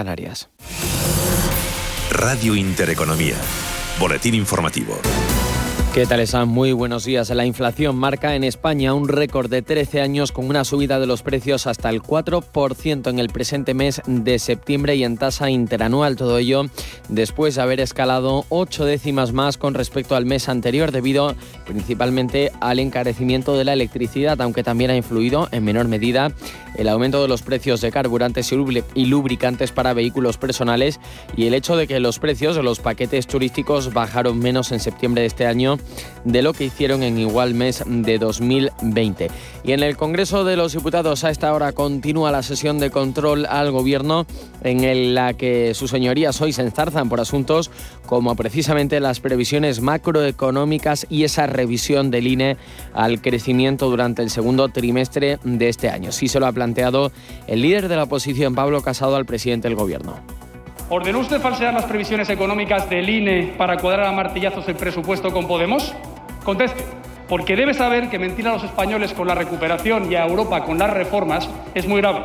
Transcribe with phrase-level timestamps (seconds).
[0.00, 0.48] Canarias.
[2.12, 3.34] Radio Intereconomía.
[3.98, 4.96] Boletín informativo.
[5.92, 6.48] ¿Qué tal están?
[6.48, 7.30] Muy buenos días.
[7.30, 11.22] La inflación marca en España un récord de 13 años con una subida de los
[11.22, 16.14] precios hasta el 4% en el presente mes de septiembre y en tasa interanual.
[16.14, 16.66] Todo ello
[17.08, 21.34] después de haber escalado 8 décimas más con respecto al mes anterior debido
[21.66, 26.30] principalmente al encarecimiento de la electricidad, aunque también ha influido en menor medida
[26.78, 28.50] el aumento de los precios de carburantes
[28.94, 31.00] y lubricantes para vehículos personales
[31.36, 35.22] y el hecho de que los precios de los paquetes turísticos bajaron menos en septiembre
[35.22, 35.78] de este año
[36.24, 39.30] de lo que hicieron en igual mes de 2020.
[39.64, 43.44] Y en el Congreso de los Diputados a esta hora continúa la sesión de control
[43.46, 44.26] al Gobierno
[44.62, 47.70] en la que sus señorías hoy se enzarzan por asuntos
[48.06, 52.56] como precisamente las previsiones macroeconómicas y esa revisión del INE
[52.94, 56.12] al crecimiento durante el segundo trimestre de este año.
[56.12, 56.52] Sí se lo ha
[57.46, 60.16] el líder de la oposición, Pablo Casado, al presidente del Gobierno.
[60.90, 65.46] ¿Ordenó usted falsear las previsiones económicas del INE para cuadrar a martillazos el presupuesto con
[65.46, 65.94] Podemos?
[66.44, 66.82] Conteste,
[67.28, 70.78] porque debe saber que mentir a los españoles con la recuperación y a Europa con
[70.78, 72.22] las reformas es muy grave.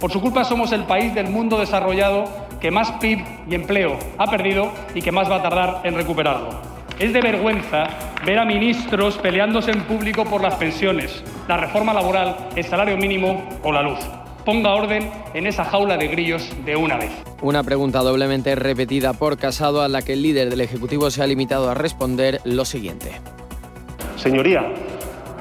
[0.00, 2.24] Por su culpa somos el país del mundo desarrollado
[2.60, 6.48] que más PIB y empleo ha perdido y que más va a tardar en recuperarlo.
[6.98, 7.88] Es de vergüenza
[8.26, 13.42] ver a ministros peleándose en público por las pensiones, la reforma laboral, el salario mínimo
[13.64, 13.98] o la luz
[14.44, 17.10] ponga orden en esa jaula de grillos de una vez.
[17.42, 21.26] Una pregunta doblemente repetida por Casado a la que el líder del Ejecutivo se ha
[21.26, 23.12] limitado a responder lo siguiente.
[24.16, 24.72] Señoría,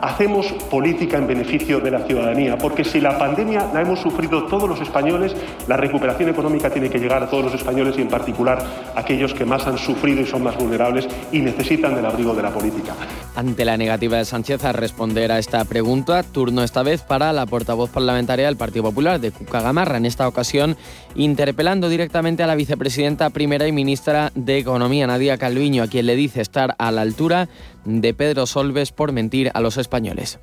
[0.01, 4.69] hacemos política en beneficio de la ciudadanía, porque si la pandemia la hemos sufrido todos
[4.69, 5.35] los españoles,
[5.67, 8.63] la recuperación económica tiene que llegar a todos los españoles y en particular
[8.95, 12.43] a aquellos que más han sufrido y son más vulnerables y necesitan del abrigo de
[12.43, 12.93] la política.
[13.35, 17.45] Ante la negativa de Sánchez a responder a esta pregunta, turno esta vez para la
[17.45, 20.75] portavoz parlamentaria del Partido Popular, de Cuca Gamarra, en esta ocasión
[21.15, 26.15] interpelando directamente a la vicepresidenta primera y ministra de Economía, Nadia Calviño, a quien le
[26.15, 27.49] dice estar a la altura
[27.85, 30.39] de Pedro Solves por mentir a los españoles.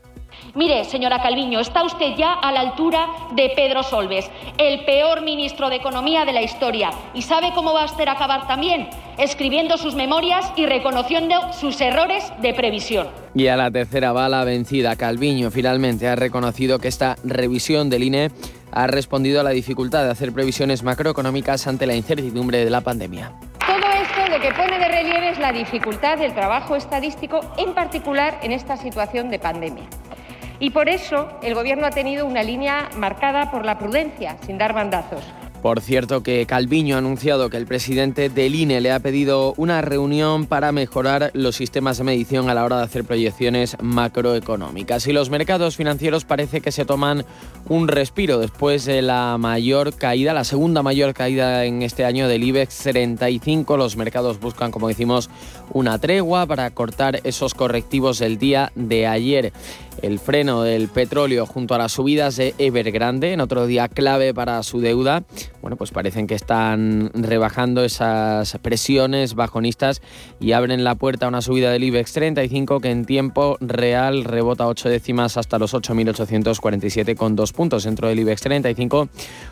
[0.54, 5.68] Mire, señora Calviño, está usted ya a la altura de Pedro Solves, el peor ministro
[5.68, 6.90] de Economía de la historia.
[7.14, 8.88] ¿Y sabe cómo va a usted acabar también?
[9.18, 13.08] Escribiendo sus memorias y reconociendo sus errores de previsión.
[13.34, 18.30] Y a la tercera bala vencida, Calviño finalmente ha reconocido que esta revisión del INE
[18.72, 23.32] ha respondido a la dificultad de hacer previsiones macroeconómicas ante la incertidumbre de la pandemia
[24.40, 24.85] que pone de relieve es
[25.46, 29.84] la dificultad del trabajo estadístico, en particular en esta situación de pandemia.
[30.58, 34.72] Y por eso el Gobierno ha tenido una línea marcada por la prudencia, sin dar
[34.72, 35.22] bandazos.
[35.66, 39.82] Por cierto que Calviño ha anunciado que el presidente del INE le ha pedido una
[39.82, 45.08] reunión para mejorar los sistemas de medición a la hora de hacer proyecciones macroeconómicas.
[45.08, 47.24] Y los mercados financieros parece que se toman
[47.68, 52.44] un respiro después de la mayor caída, la segunda mayor caída en este año del
[52.44, 53.76] IBEX 35.
[53.76, 55.30] Los mercados buscan, como decimos,
[55.72, 59.52] una tregua para cortar esos correctivos del día de ayer
[60.02, 64.62] el freno del petróleo junto a las subidas de Evergrande, en otro día clave para
[64.62, 65.24] su deuda,
[65.62, 70.02] bueno, pues parecen que están rebajando esas presiones bajonistas
[70.40, 74.66] y abren la puerta a una subida del IBEX 35 que en tiempo real rebota
[74.66, 79.08] 8 décimas hasta los 8.847 con dos puntos dentro del IBEX 35.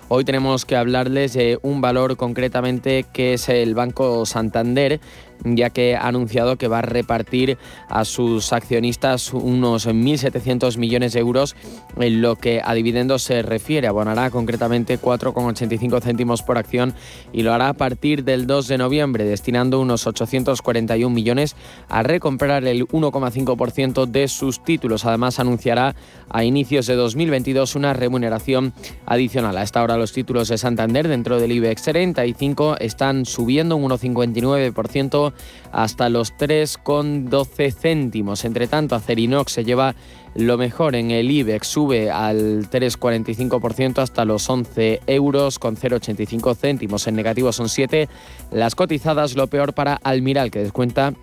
[0.09, 5.01] Hoy tenemos que hablarles de un valor concretamente que es el Banco Santander
[5.45, 7.59] ya que ha anunciado que va a repartir
[7.89, 11.57] a sus accionistas unos 1.700 millones de euros
[11.99, 13.87] en lo que a dividendos se refiere.
[13.89, 16.95] Abonará concretamente 4,85 céntimos por acción
[17.33, 21.57] y lo hará a partir del 2 de noviembre, destinando unos 841 millones
[21.89, 25.05] a recomprar el 1,5% de sus títulos.
[25.05, 25.95] Además, anunciará
[26.31, 28.73] a inicios de 2022 una remuneración
[29.07, 29.57] adicional.
[29.57, 35.24] A esta hora los títulos de Santander dentro del IBEX 35 están subiendo un 1,59%
[35.73, 38.45] hasta los 3,12 céntimos.
[38.45, 39.95] Entre tanto, Acerinox se lleva
[40.35, 47.07] lo mejor en el IBEX, sube al 3,45% hasta los 11 euros con 0,85 céntimos.
[47.07, 48.09] En negativo son 7.
[48.51, 51.15] Las cotizadas, lo peor para Almiral, que descuenta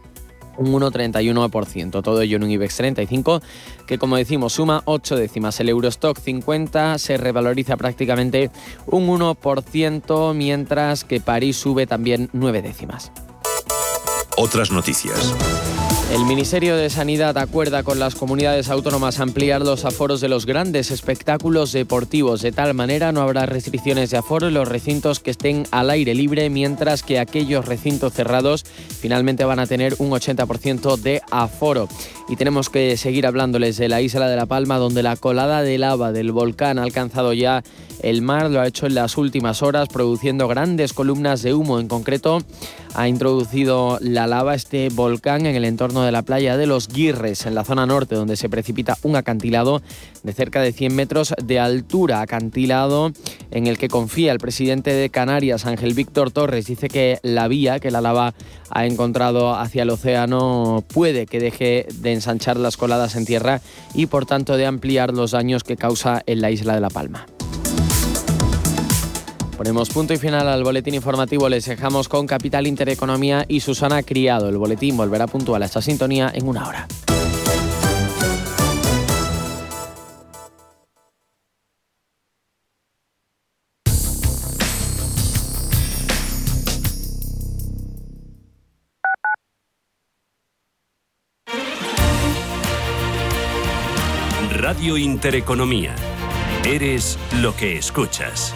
[0.58, 2.04] un 1,31%.
[2.04, 3.42] Todo ello en un IBEX 35
[3.86, 5.60] que, como decimos, suma 8 décimas.
[5.60, 8.50] El Eurostock 50 se revaloriza prácticamente
[8.86, 13.12] un 1%, mientras que París sube también 9 décimas.
[14.44, 15.36] Otras noticias.
[16.12, 20.90] El Ministerio de Sanidad acuerda con las comunidades autónomas ampliar los aforos de los grandes
[20.90, 22.42] espectáculos deportivos.
[22.42, 26.16] De tal manera no habrá restricciones de aforo en los recintos que estén al aire
[26.16, 28.66] libre, mientras que aquellos recintos cerrados
[29.00, 31.88] finalmente van a tener un 80% de aforo.
[32.30, 35.78] Y tenemos que seguir hablándoles de la isla de La Palma, donde la colada de
[35.78, 37.64] lava del volcán ha alcanzado ya
[38.02, 41.80] el mar, lo ha hecho en las últimas horas, produciendo grandes columnas de humo.
[41.80, 42.40] En concreto,
[42.96, 47.46] ha introducido la lava este volcán en el entorno de la playa de Los Guirres,
[47.46, 49.82] en la zona norte, donde se precipita un acantilado
[50.24, 52.22] de cerca de 100 metros de altura.
[52.22, 53.12] Acantilado
[53.52, 56.66] en el que confía el presidente de Canarias, Ángel Víctor Torres.
[56.66, 58.34] Dice que la vía que la lava
[58.70, 63.62] ha encontrado hacia el océano puede que deje de ensanchar las coladas en tierra
[63.94, 67.26] y por tanto de ampliar los daños que causa en la isla de La Palma.
[69.58, 71.48] Ponemos punto y final al boletín informativo.
[71.48, 74.50] Les dejamos con Capital Intereconomía y Susana Criado.
[74.50, 76.88] El boletín volverá puntual a esta sintonía en una hora.
[94.81, 95.94] Radio Intereconomía.
[96.66, 98.56] Eres lo que escuchas.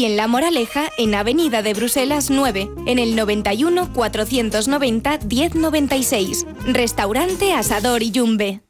[0.00, 6.46] y en La Moraleja, en Avenida de Bruselas 9, en el 91 490 1096.
[6.64, 8.62] Restaurante Asador y Yumbe.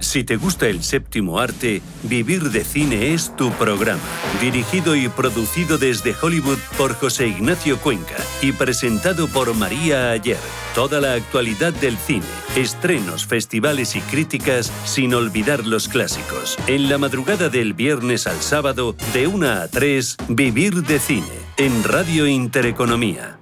[0.00, 4.00] Si te gusta el séptimo arte, Vivir de Cine es tu programa.
[4.40, 10.38] Dirigido y producido desde Hollywood por José Ignacio Cuenca y presentado por María Ayer.
[10.74, 12.24] Toda la actualidad del cine,
[12.56, 16.58] estrenos, festivales y críticas sin olvidar los clásicos.
[16.66, 21.26] En la madrugada del viernes al sábado, de 1 a 3, Vivir de Cine,
[21.56, 23.38] en Radio Intereconomía.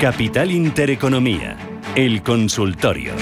[0.00, 1.56] Capital Intereconomía,
[1.96, 3.14] el consultorio.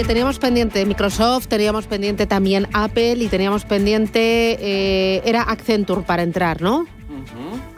[0.00, 6.22] Oye, teníamos pendiente Microsoft, teníamos pendiente también Apple y teníamos pendiente, eh, era Accenture para
[6.22, 6.86] entrar, ¿no?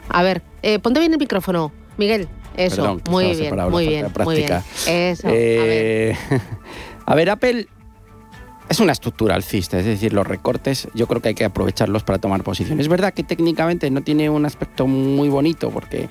[0.07, 2.29] A ver, eh, ponte bien el micrófono, Miguel.
[2.55, 4.53] Eso, Perdón, muy bien, muy bien, muy bien.
[4.87, 5.41] Eso, a ver.
[5.41, 6.17] Eh,
[7.05, 7.67] a ver, Apple
[8.69, 12.19] es una estructura alcista, es decir, los recortes yo creo que hay que aprovecharlos para
[12.19, 12.79] tomar posición.
[12.79, 16.07] Es verdad que técnicamente no tiene un aspecto muy bonito porque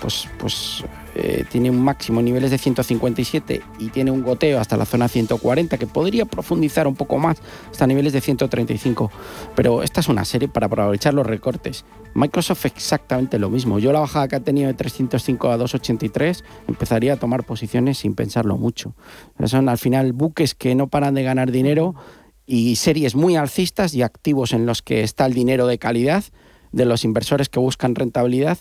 [0.00, 4.84] pues, pues eh, tiene un máximo niveles de 157 y tiene un goteo hasta la
[4.84, 7.38] zona 140 que podría profundizar un poco más
[7.70, 9.10] hasta niveles de 135.
[9.54, 11.84] Pero esta es una serie para aprovechar los recortes.
[12.14, 13.78] Microsoft exactamente lo mismo.
[13.78, 18.14] Yo la bajada que ha tenido de 305 a 283 empezaría a tomar posiciones sin
[18.14, 18.94] pensarlo mucho.
[19.44, 21.94] Son al final buques que no paran de ganar dinero
[22.46, 26.24] y series muy alcistas y activos en los que está el dinero de calidad
[26.72, 28.58] de los inversores que buscan rentabilidad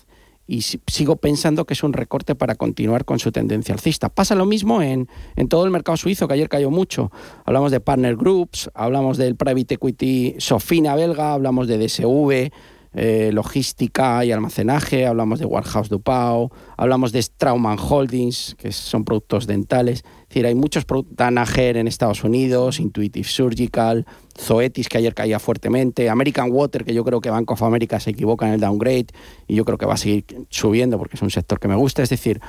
[0.47, 4.09] y si- sigo pensando que es un recorte para continuar con su tendencia alcista.
[4.09, 7.11] Pasa lo mismo en, en todo el mercado suizo, que ayer cayó mucho.
[7.45, 12.51] Hablamos de Partner Groups, hablamos del Private Equity Sofina belga, hablamos de DSV,
[12.99, 19.45] eh, logística y almacenaje, hablamos de Warehouse Dupao, hablamos de Straumann Holdings, que son productos
[19.45, 19.99] dentales.
[19.99, 25.37] Es decir, hay muchos productos, Danaher en Estados Unidos, Intuitive Surgical, Zoetis, que ayer caía
[25.37, 29.09] fuertemente, American Water, que yo creo que Bank of America se equivoca en el downgrade
[29.47, 32.01] y yo creo que va a seguir subiendo porque es un sector que me gusta.
[32.01, 32.41] Es decir,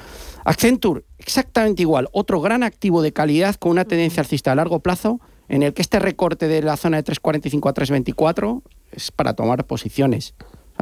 [0.47, 5.21] Accenture, exactamente igual, otro gran activo de calidad con una tendencia alcista a largo plazo
[5.51, 9.65] en el que este recorte de la zona de 3.45 a 3.24 es para tomar
[9.65, 10.35] posiciones.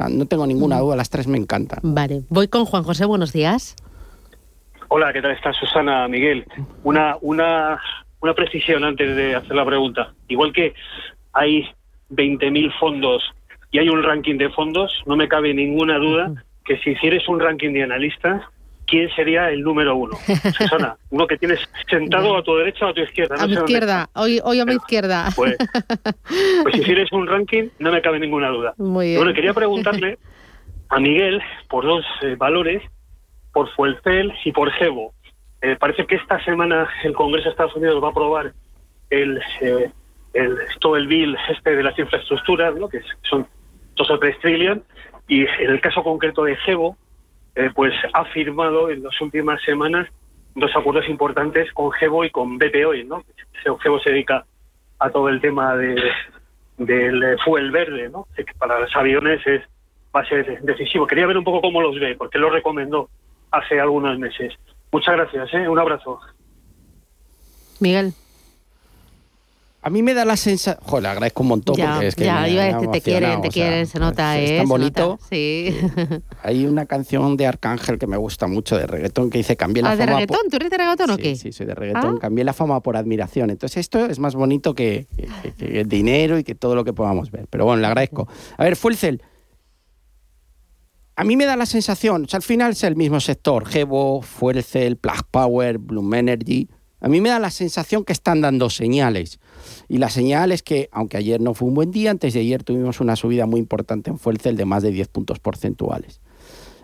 [0.09, 1.79] no tengo ninguna duda, las tres me encantan.
[1.83, 3.75] Vale, voy con Juan José, buenos días.
[4.89, 6.45] Hola, ¿qué tal está Susana, Miguel?
[6.83, 7.81] Una, una,
[8.21, 10.13] una precisión antes de hacer la pregunta.
[10.29, 10.73] Igual que
[11.33, 11.69] hay
[12.11, 13.23] 20.000 fondos
[13.71, 16.31] y hay un ranking de fondos, no me cabe ninguna duda
[16.63, 18.43] que si hicieres un ranking de analistas,
[18.87, 20.17] ¿quién sería el número uno?
[20.57, 23.35] Susana, uno que tienes sentado a tu derecha o a tu izquierda.
[23.39, 25.29] a mi izquierda, hoy, hoy a mi izquierda.
[25.35, 25.55] Pues,
[26.63, 28.73] pues, si hicieres un ranking, no me cabe ninguna duda.
[28.77, 29.19] Muy bien.
[29.19, 30.17] Bueno, quería preguntarle
[30.89, 32.81] a Miguel por dos eh, valores,
[33.53, 35.13] por Fuelcel y por Gebo.
[35.61, 38.53] Eh, parece que esta semana el Congreso de Estados Unidos va a aprobar
[39.09, 39.91] el, eh,
[40.33, 42.87] el todo el bill este de las infraestructuras, ¿no?
[42.87, 43.47] que son
[43.95, 44.83] dos o tres trillion,
[45.27, 46.95] y en el caso concreto de Gebo,
[47.57, 50.07] eh, pues ha firmado en las últimas semanas
[50.53, 53.23] dos acuerdos importantes con Gebo y con BP hoy, ¿no?
[53.81, 54.45] Gebo se dedica
[54.99, 55.99] a todo el tema de,
[56.77, 58.27] del fuel verde, ¿no?
[58.35, 59.63] Que para los aviones es
[60.15, 61.07] va a ser decisivo.
[61.07, 63.09] Quería ver un poco cómo los ve, porque lo recomendó
[63.51, 64.53] hace algunos meses.
[64.91, 65.67] Muchas gracias, ¿eh?
[65.67, 66.19] un abrazo.
[67.79, 68.13] Miguel.
[69.87, 70.83] A mí me da la sensación.
[70.85, 71.77] Joder, le agradezco un montón.
[71.77, 74.37] Ya, porque es que ya, me, iba a decir, te quieren, te quieren, se nota,
[74.37, 74.53] es, ¿eh?
[74.55, 75.07] Es tan bonito.
[75.11, 75.73] nota, Sí.
[76.43, 79.91] Hay una canción de Arcángel que me gusta mucho de reggaetón que dice cambié la
[79.91, 80.11] ¿Ah, de fama.
[80.19, 80.37] reggaetón?
[80.41, 81.35] por- ¿Tú eres de reggaetón o qué?
[81.37, 82.15] Sí, soy de reggaetón.
[82.17, 82.19] Ah.
[82.19, 83.49] Cambié la fama por admiración.
[83.49, 85.07] Entonces esto es más bonito que,
[85.41, 87.47] que- que el dinero y que todo lo que podamos ver.
[87.49, 88.27] Pero bueno, le agradezco.
[88.57, 89.21] A ver, Fuelcel.
[91.15, 94.21] A mí me da la sensación, o sea, al final es el mismo sector, Gebo,
[94.21, 96.67] Fuelcel, Plug Power, Bloom Energy.
[96.99, 99.39] A mí me da la sensación que están dando señales.
[99.87, 102.63] Y la señal es que, aunque ayer no fue un buen día, antes de ayer
[102.63, 106.21] tuvimos una subida muy importante en Fuelcel de más de 10 puntos porcentuales.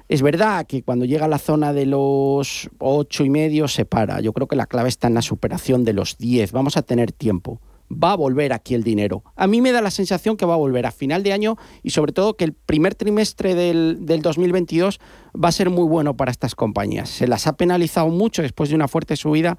[0.09, 4.19] Es verdad que cuando llega a la zona de los ocho y medio se para.
[4.19, 6.51] Yo creo que la clave está en la superación de los 10.
[6.51, 7.61] Vamos a tener tiempo.
[7.91, 9.23] Va a volver aquí el dinero.
[9.35, 11.91] A mí me da la sensación que va a volver a final de año y
[11.91, 14.99] sobre todo que el primer trimestre del, del 2022
[15.41, 17.09] va a ser muy bueno para estas compañías.
[17.09, 19.57] Se las ha penalizado mucho después de una fuerte subida,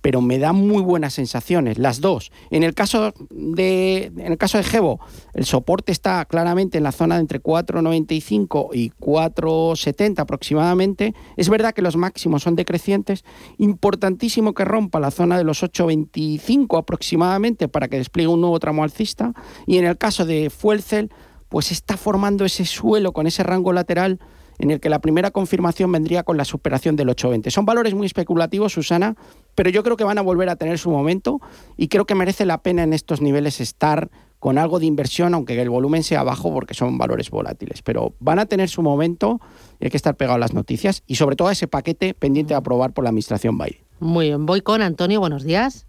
[0.00, 2.32] pero me da muy buenas sensaciones, las dos.
[2.50, 5.00] En el caso de, en el caso de Gebo,
[5.34, 11.14] el soporte está claramente en la zona de entre 4,95 y 4,70 aproximadamente.
[11.36, 13.24] Es verdad que los máximos son decrecientes.
[13.58, 18.82] Importantísimo que rompa la zona de los 8,25 aproximadamente para que despliegue un nuevo tramo
[18.82, 19.32] alcista.
[19.66, 21.10] Y en el caso de Fuelcel,
[21.48, 24.20] pues está formando ese suelo con ese rango lateral
[24.60, 27.50] en el que la primera confirmación vendría con la superación del 820.
[27.50, 29.16] Son valores muy especulativos, Susana,
[29.54, 31.40] pero yo creo que van a volver a tener su momento
[31.78, 35.60] y creo que merece la pena en estos niveles estar con algo de inversión, aunque
[35.60, 37.80] el volumen sea bajo porque son valores volátiles.
[37.82, 39.40] Pero van a tener su momento
[39.80, 42.52] y hay que estar pegado a las noticias y sobre todo a ese paquete pendiente
[42.54, 43.80] de aprobar por la administración Biden.
[43.98, 45.86] Muy bien, voy con Antonio, buenos días.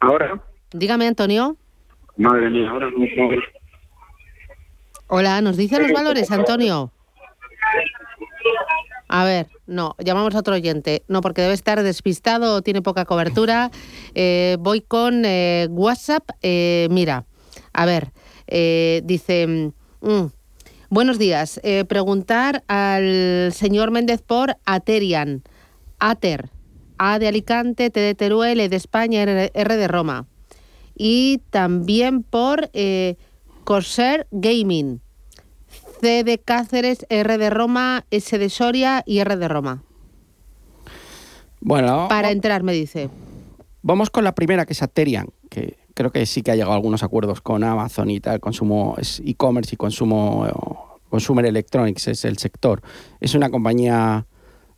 [0.00, 1.56] Ahora, Dígame, Antonio.
[2.16, 2.96] madre mía, ahora no.
[5.06, 6.90] Hola, ¿nos dicen los valores, Antonio?
[9.08, 11.04] A ver, no, llamamos a otro oyente.
[11.08, 13.70] No, porque debe estar despistado o tiene poca cobertura.
[14.16, 16.30] Eh, voy con eh, WhatsApp.
[16.40, 17.26] Eh, mira,
[17.72, 18.12] a ver,
[18.46, 20.26] eh, dice, mm,
[20.88, 21.60] buenos días.
[21.88, 25.42] Preguntar al señor Méndez por Aterian.
[25.98, 26.50] Ater.
[26.96, 30.28] A de Alicante, T de Teruel, E de España, R, R de Roma.
[30.96, 32.70] Y también por
[33.64, 35.00] Corsair Gaming.
[36.04, 39.84] C de Cáceres, R de Roma, S de Soria y R de Roma.
[41.62, 43.08] Bueno, Para entrar, me dice.
[43.80, 46.74] Vamos con la primera, que es Aterian, que creo que sí que ha llegado a
[46.74, 52.82] algunos acuerdos con Amazon y tal, consumo e-commerce y consumo consumer electronics es el sector.
[53.18, 54.26] Es una compañía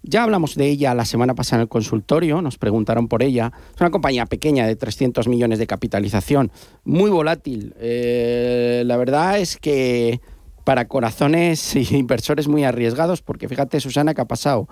[0.05, 3.53] ya hablamos de ella la semana pasada en el consultorio, nos preguntaron por ella.
[3.75, 6.53] Es una compañía pequeña de 300 millones de capitalización,
[6.85, 7.75] muy volátil.
[7.81, 10.21] Eh, la verdad es que
[10.67, 14.69] para corazones y inversores muy arriesgados, porque fíjate, Susana, que ha pasado.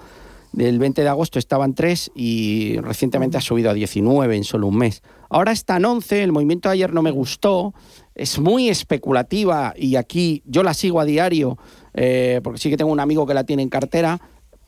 [0.52, 4.76] Del 20 de agosto estaban 3 y recientemente ha subido a 19 en solo un
[4.76, 5.02] mes.
[5.28, 7.74] Ahora está en 11, el movimiento de ayer no me gustó,
[8.14, 11.58] es muy especulativa y aquí yo la sigo a diario,
[11.94, 14.20] eh, porque sí que tengo un amigo que la tiene en cartera,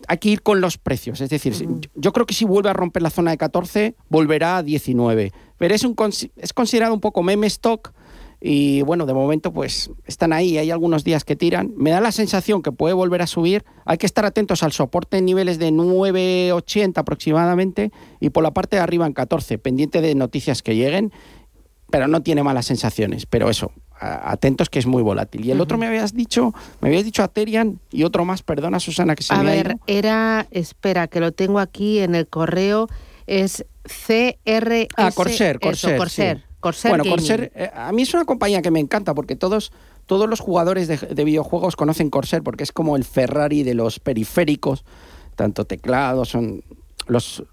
[0.09, 1.21] hay que ir con los precios.
[1.21, 1.55] Es decir,
[1.95, 5.33] yo creo que si vuelve a romper la zona de 14, volverá a 19.
[5.57, 5.97] Pero es, un,
[6.37, 7.93] es considerado un poco meme stock.
[8.41, 11.73] Y bueno, de momento pues están ahí, hay algunos días que tiran.
[11.77, 13.65] Me da la sensación que puede volver a subir.
[13.85, 17.91] Hay que estar atentos al soporte en niveles de 9,80 aproximadamente
[18.21, 21.13] y por la parte de arriba en 14, pendiente de noticias que lleguen,
[21.91, 23.27] pero no tiene malas sensaciones.
[23.27, 25.45] Pero eso, atentos que es muy volátil.
[25.45, 29.15] Y el otro me habías dicho, me habías dicho Aterian y otro más, perdona Susana
[29.15, 29.79] que se A me ha ver, ido.
[29.87, 32.89] era, espera, que lo tengo aquí en el correo,
[33.27, 34.87] es CR.
[34.97, 36.43] Ah, Corsair, eso, Corsair, Corsair, sí.
[36.67, 37.19] Corsair bueno, Gaming.
[37.19, 39.73] Corsair, eh, a mí es una compañía que me encanta porque todos,
[40.07, 44.01] todos los jugadores de, de videojuegos conocen Corsair porque es como el Ferrari de los
[44.01, 44.85] periféricos,
[45.37, 46.65] tanto teclados, son
[47.07, 47.45] los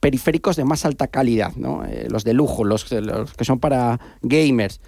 [0.00, 1.84] periféricos de más alta calidad, ¿no?
[1.84, 4.80] Eh, los de lujo, los, los que son para gamers.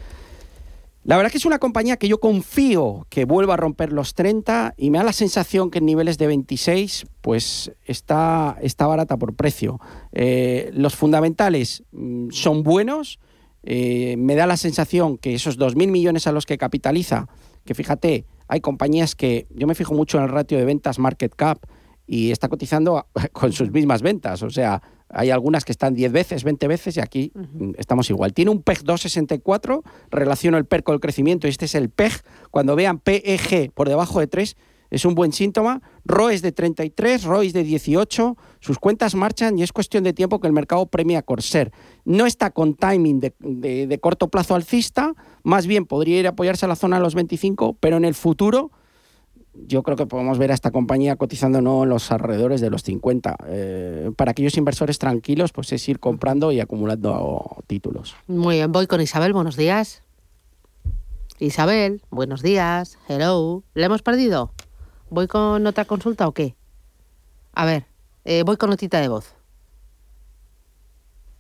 [1.04, 4.75] La verdad que es una compañía que yo confío que vuelva a romper los 30
[4.76, 9.35] y me da la sensación que en niveles de 26 pues está, está barata por
[9.35, 9.80] precio.
[10.12, 13.21] Eh, los fundamentales mm, son buenos,
[13.63, 17.29] eh, me da la sensación que esos 2.000 millones a los que capitaliza,
[17.65, 21.35] que fíjate, hay compañías que yo me fijo mucho en el ratio de ventas market
[21.35, 21.59] cap
[22.07, 26.45] y está cotizando con sus mismas ventas, o sea, hay algunas que están 10 veces,
[26.45, 28.33] 20 veces y aquí mm, estamos igual.
[28.33, 32.13] Tiene un PEG 264, relaciono el PER con el crecimiento y este es el PEG.
[32.51, 34.57] Cuando vean PEG por debajo de 3
[34.90, 35.83] es un buen síntoma.
[36.05, 40.47] ROEs de 33, ROIs de 18, sus cuentas marchan y es cuestión de tiempo que
[40.47, 41.73] el mercado premia a Corsair.
[42.05, 46.69] No está con timing de, corto plazo alcista, más bien podría ir a apoyarse a
[46.69, 48.71] la zona de los 25, pero en el futuro
[49.66, 52.83] yo creo que podemos ver a esta compañía cotizando no en los alrededores de los
[52.83, 53.37] 50.
[53.47, 58.14] Eh, para aquellos inversores tranquilos, pues es ir comprando y acumulando títulos.
[58.26, 60.02] Muy bien, voy con Isabel, buenos días.
[61.38, 62.99] Isabel, buenos días.
[63.09, 63.62] Hello.
[63.75, 64.52] ¿Le hemos perdido?
[65.09, 66.57] ¿Voy con otra consulta o qué?
[67.53, 67.85] A ver,
[68.25, 69.35] eh, voy con notita de voz.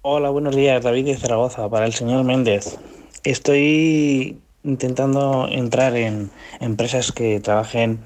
[0.02, 2.78] Hola, buenos días, David de Zaragoza, para el señor Méndez.
[3.24, 6.30] Estoy intentando entrar en
[6.60, 7.98] empresas que trabajen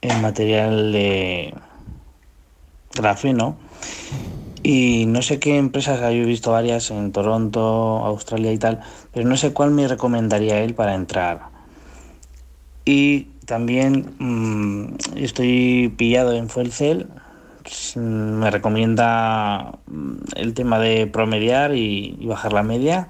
[0.00, 1.54] en material de
[2.94, 3.56] grafeno
[4.64, 8.80] y no sé qué empresas, yo he visto varias en Toronto, Australia y tal,
[9.12, 11.50] pero no sé cuál me recomendaría él para entrar.
[12.84, 17.06] Y también mm, estoy pillado en Fuelcel,
[17.96, 23.08] me recomienda mm, el tema de promediar y, bajar la media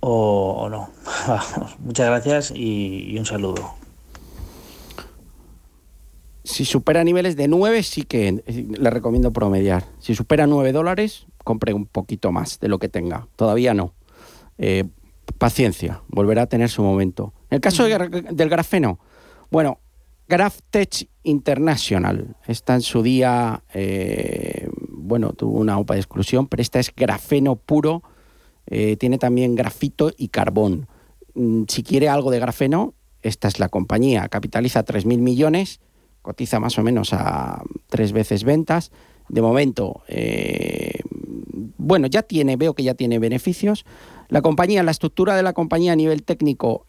[0.00, 0.90] o, no.
[1.78, 3.74] Muchas gracias y, y un saludo.
[6.44, 9.84] Si supera niveles de 9, sí que eh, le recomiendo promediar.
[10.00, 13.28] Si supera 9 dólares, compre un poquito más de lo que tenga.
[13.36, 13.94] Todavía no.
[14.58, 14.84] Eh,
[15.38, 17.32] paciencia, volverá a tener su momento.
[17.50, 18.98] En el caso del grafeno,
[19.50, 19.80] bueno,
[20.28, 26.78] GrafTech International está en su día, eh, bueno, tuvo una OPA de exclusión, pero esta
[26.78, 28.02] es grafeno puro,
[28.66, 30.86] eh, tiene también grafito y carbón.
[31.34, 35.80] Mm, Si quiere algo de grafeno, esta es la compañía, capitaliza 3.000 millones,
[36.22, 38.92] cotiza más o menos a tres veces ventas.
[39.28, 41.00] De momento, eh,
[41.76, 43.84] bueno, ya tiene, veo que ya tiene beneficios.
[44.28, 46.86] La compañía, la estructura de la compañía a nivel técnico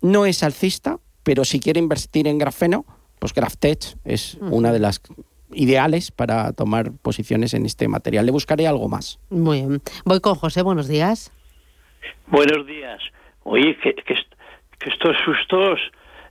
[0.00, 2.84] no es alcista, pero si quiere invertir en grafeno,
[3.18, 5.00] pues GrafTech es una de las
[5.52, 8.26] ideales para tomar posiciones en este material.
[8.26, 9.18] Le buscaré algo más.
[9.30, 9.82] Muy bien.
[10.04, 11.32] Voy con José, buenos días.
[12.26, 13.00] Buenos días.
[13.44, 14.14] Oye, que, que,
[14.78, 15.80] que estos sustos,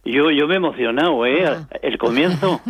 [0.05, 1.57] yo, yo me he emocionado, ¿eh?
[1.81, 2.61] El comienzo.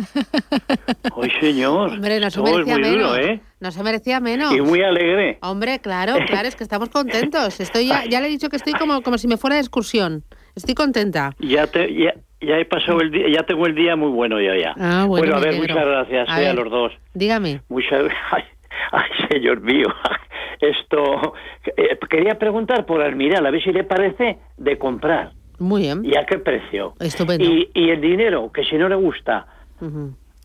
[1.14, 1.90] Oye, señor.
[1.92, 2.90] Hombre, no se merecía muy menos.
[2.90, 3.40] duro, ¿eh?
[3.60, 4.54] No se merecía menos.
[4.54, 5.38] Y muy alegre.
[5.42, 7.60] Hombre, claro, claro, es que estamos contentos.
[7.60, 10.24] Estoy ya, ya le he dicho que estoy como, como si me fuera de excursión.
[10.58, 11.34] Estoy contenta.
[11.38, 14.56] Ya, te, ya, ya he pasado el día, ya tengo el día muy bueno ya,
[14.56, 14.74] ya.
[14.78, 16.92] Ah, bueno, a me ver, muchas gracias A eh, a los dos.
[17.14, 17.62] Dígame.
[17.68, 18.44] Muchas ay,
[18.92, 19.86] ay, señor mío.
[20.60, 21.34] Esto
[21.76, 25.32] eh, quería preguntar por Almiral, a ver si le parece de comprar.
[25.58, 26.04] Muy bien.
[26.04, 26.94] ¿Y a qué precio?
[27.00, 27.44] Estupendo.
[27.44, 29.46] Y, y el dinero, que si no le gusta,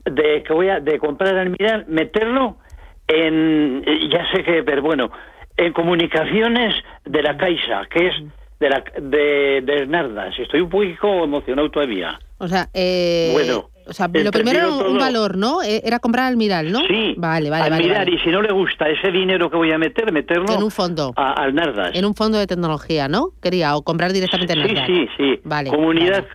[0.05, 2.57] de que voy a de comprar Almiral, meterlo
[3.07, 5.11] en ya sé que pero bueno,
[5.57, 8.13] en comunicaciones de la Caixa, que es
[8.63, 10.33] de la de, de Nardas.
[10.39, 12.17] Estoy un poquito emocionado todavía.
[12.37, 15.61] O sea, eh, Bueno, o sea, lo primero era un valor, ¿no?
[15.61, 16.79] Eh, Era comprar Almiral, ¿no?
[16.87, 17.13] Sí.
[17.17, 17.75] Vale, vale, vale.
[17.75, 18.15] Almiral, vale.
[18.15, 21.13] y si no le gusta ese dinero que voy a meter, meterlo En un fondo.
[21.17, 21.91] a- al Nardas.
[21.93, 23.29] En un fondo de tecnología, ¿no?
[23.41, 25.39] Quería, o comprar directamente en Sí, sí, sí.
[25.43, 26.25] Vale, Comunidad,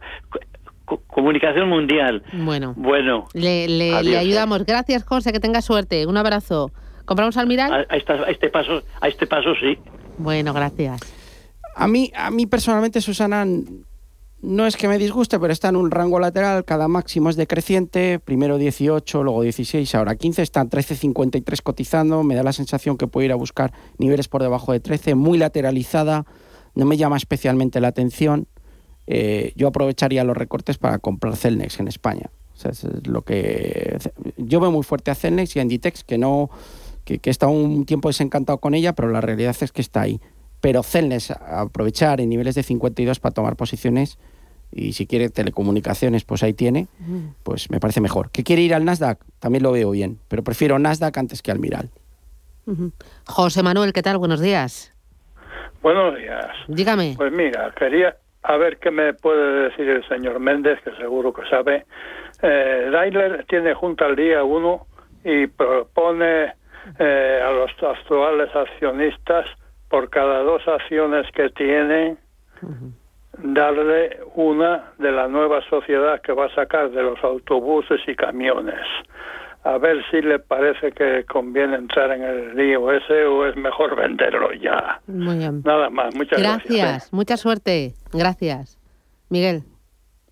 [0.85, 2.23] co- comunicación mundial.
[2.33, 2.75] Bueno.
[2.77, 4.19] Bueno, Le, le- le eh.
[4.19, 4.65] ayudamos.
[4.67, 6.07] Gracias, José, que tenga suerte.
[6.07, 6.71] Un abrazo.
[7.07, 7.73] ¿Compramos Almiral?
[7.73, 9.79] a, a esta- a este paso, a este paso sí.
[10.19, 11.01] Bueno, gracias.
[11.79, 13.47] A mí, a mí personalmente, Susana,
[14.43, 18.19] no es que me disguste, pero está en un rango lateral, cada máximo es decreciente,
[18.19, 23.27] primero 18, luego 16, ahora 15, están 13.53 cotizando, me da la sensación que puede
[23.27, 26.27] ir a buscar niveles por debajo de 13, muy lateralizada,
[26.75, 28.49] no me llama especialmente la atención.
[29.07, 32.29] Eh, yo aprovecharía los recortes para comprar Celnex en España.
[32.57, 33.99] O sea, es lo que
[34.37, 36.51] yo veo muy fuerte a Celnex y a Inditex, que no
[37.05, 40.21] que, que estado un tiempo desencantado con ella, pero la realidad es que está ahí.
[40.61, 44.19] Pero Celnex, a- aprovechar en niveles de 52 para tomar posiciones
[44.73, 46.89] y si quiere telecomunicaciones, pues ahí tiene,
[47.43, 48.31] pues me parece mejor.
[48.31, 49.19] ¿Que quiere ir al Nasdaq?
[49.39, 51.91] También lo veo bien, pero prefiero Nasdaq antes que Almiral.
[52.67, 52.93] Ujú.
[53.27, 54.19] José Manuel, ¿qué tal?
[54.19, 54.93] Buenos días.
[55.83, 56.49] Buenos días.
[56.67, 57.15] Dígame.
[57.17, 61.49] Pues mira, quería a ver qué me puede decir el señor Méndez, que seguro que
[61.49, 61.87] sabe.
[62.43, 64.87] Eh, Daimler tiene junta el día 1
[65.25, 66.53] y propone
[66.99, 69.47] eh, a los actuales accionistas,
[69.89, 72.19] por cada dos acciones que tienen,
[73.39, 78.85] darle una de la nueva sociedad que va a sacar de los autobuses y camiones.
[79.65, 83.97] A ver si le parece que conviene entrar en el río ese o es mejor
[83.97, 85.01] venderlo ya.
[85.07, 85.63] Muy bien.
[85.65, 86.69] Nada más, muchas gracias.
[86.69, 87.95] Gracias, mucha suerte.
[88.13, 88.79] Gracias.
[89.29, 89.63] Miguel.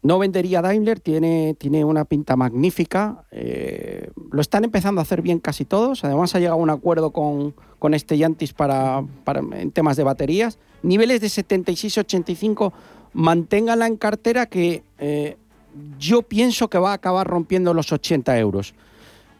[0.06, 3.24] No vendería Daimler, tiene, tiene una pinta magnífica.
[3.32, 6.04] eh, lo están empezando a hacer bien casi todos.
[6.04, 10.60] Además, ha llegado a un acuerdo con, con Stellantis para, para, en temas de baterías.
[10.84, 12.72] Niveles de 76-85,
[13.14, 15.36] manténgala en cartera que eh,
[15.98, 18.74] yo pienso que va a acabar rompiendo los 80 euros.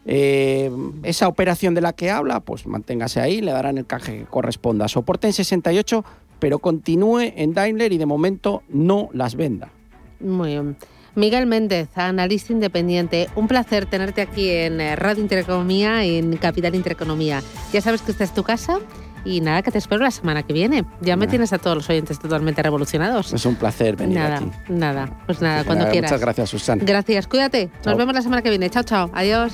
[0.05, 0.69] Eh,
[1.03, 4.89] esa operación de la que habla, pues manténgase ahí, le darán el caje que corresponda.
[4.89, 6.03] Soporte en 68,
[6.39, 9.71] pero continúe en Daimler y de momento no las venda.
[10.19, 10.75] Muy bien.
[11.15, 13.27] Miguel Méndez, analista independiente.
[13.35, 17.41] Un placer tenerte aquí en eh, Radio Intereconomía, en Capital Intereconomía.
[17.73, 18.79] Ya sabes que esta es tu casa
[19.25, 20.85] y nada, que te espero la semana que viene.
[21.01, 23.33] Ya me tienes a todos los oyentes totalmente revolucionados.
[23.33, 24.51] Es un placer venir nada, aquí.
[24.69, 25.09] nada.
[25.25, 26.11] Pues nada, cuando Nada, quieras.
[26.11, 26.83] Muchas gracias, Susana.
[26.85, 27.71] Gracias, cuídate.
[27.83, 28.69] Nos vemos la semana que viene.
[28.69, 29.09] Chao, chao.
[29.13, 29.53] Adiós.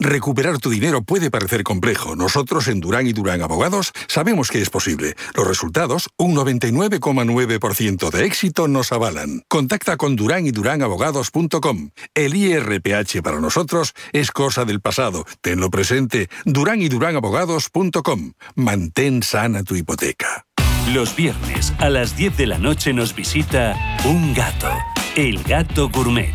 [0.00, 2.16] Recuperar tu dinero puede parecer complejo.
[2.16, 5.14] Nosotros en Durán y Durán Abogados sabemos que es posible.
[5.34, 9.42] Los resultados, un 99,9% de éxito, nos avalan.
[9.48, 10.52] Contacta con Durán y
[10.82, 11.90] Abogados.com.
[12.14, 15.24] El IRPH para nosotros es cosa del pasado.
[15.40, 16.28] Tenlo presente.
[16.44, 18.32] Durán y Abogados.com.
[18.56, 20.46] Mantén sana tu hipoteca.
[20.92, 24.70] Los viernes a las 10 de la noche nos visita un gato,
[25.16, 26.34] el gato gourmet.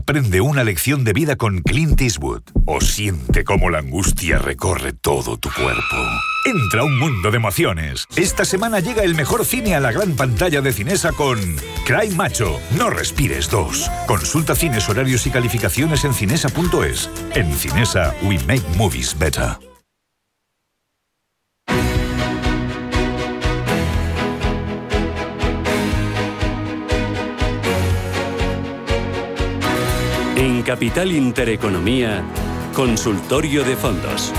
[0.00, 5.36] Aprende una lección de vida con Clint Eastwood o siente cómo la angustia recorre todo
[5.36, 5.96] tu cuerpo.
[6.46, 8.06] Entra un mundo de emociones.
[8.16, 11.38] Esta semana llega el mejor cine a la gran pantalla de Cinesa con
[11.84, 13.90] Cry Macho, No Respires 2.
[14.06, 17.10] Consulta cines, horarios y calificaciones en cinesa.es.
[17.34, 19.69] En Cinesa, we make movies better.
[30.40, 32.22] En Capital Intereconomía,
[32.72, 34.32] Consultorio de Fondos.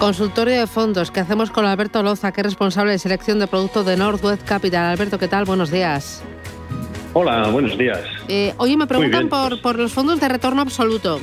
[0.00, 3.84] Consultorio de fondos que hacemos con Alberto Loza, que es responsable de selección de productos
[3.84, 4.86] de Northwest Capital.
[4.86, 5.44] Alberto, ¿qué tal?
[5.44, 6.22] Buenos días.
[7.14, 8.00] Hola, buenos días.
[8.28, 9.60] Eh, oye, me preguntan bien, pues.
[9.60, 11.20] por, los fondos de retorno absoluto.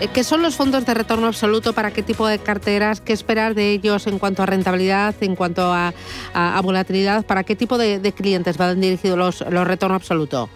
[0.00, 1.72] Eh, ¿Qué son los fondos de retorno absoluto?
[1.74, 3.00] ¿Para qué tipo de carteras?
[3.00, 5.92] ¿Qué esperar de ellos en cuanto a rentabilidad, en cuanto a,
[6.32, 7.24] a- a volatilidad?
[7.26, 10.48] ¿Para qué tipo de, de clientes van dirigidos los, los retorno absoluto?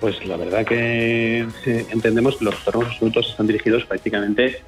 [0.00, 1.46] Pues la verdad que
[1.90, 4.60] entendemos que los retornos absolutos están dirigidos prácticamente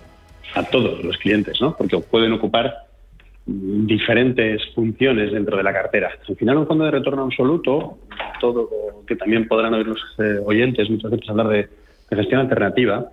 [0.54, 1.76] a todos los clientes, ¿no?
[1.76, 2.72] Porque pueden ocupar
[3.46, 6.10] diferentes funciones dentro de la cartera.
[6.28, 7.98] Al final, un fondo de retorno absoluto,
[8.40, 8.68] todo
[9.06, 11.68] que también podrán oír los eh, oyentes muchas veces hablar de,
[12.10, 13.06] de gestión alternativa,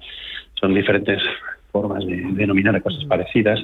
[0.54, 1.22] son diferentes
[1.72, 3.60] formas de denominar cosas parecidas.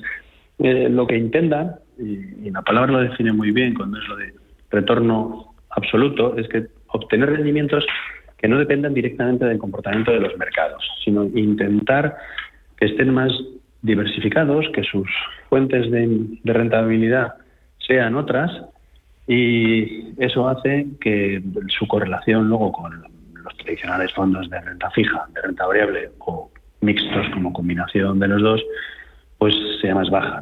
[0.60, 4.17] Eh, lo que intentan, y, y, la palabra lo define muy bien cuando es lo
[4.17, 4.34] de
[4.69, 7.86] retorno absoluto, es que obtener rendimientos
[8.38, 12.17] que no dependan directamente del comportamiento de los mercados, sino intentar
[12.77, 13.32] que estén más
[13.82, 15.10] diversificados, que sus
[15.50, 17.36] fuentes de, rentabilidad
[17.80, 18.52] sean otras
[19.28, 25.42] y eso hace que su correlación luego con los tradicionales fondos de renta fija, de
[25.42, 26.50] renta variable o
[26.82, 28.63] mixtos como combinación de los dos,
[29.38, 30.42] pues sea más baja.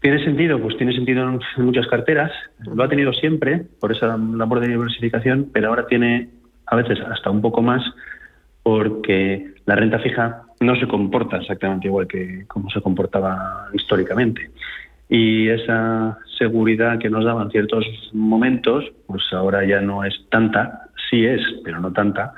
[0.00, 0.58] ¿Tiene sentido?
[0.60, 2.32] Pues tiene sentido en muchas carteras.
[2.60, 6.30] Lo ha tenido siempre por esa labor de diversificación, pero ahora tiene
[6.66, 7.82] a veces hasta un poco más
[8.62, 14.50] porque la renta fija no se comporta exactamente igual que como se comportaba históricamente.
[15.08, 21.24] Y esa seguridad que nos daban ciertos momentos, pues ahora ya no es tanta, sí
[21.24, 22.34] es, pero no tanta,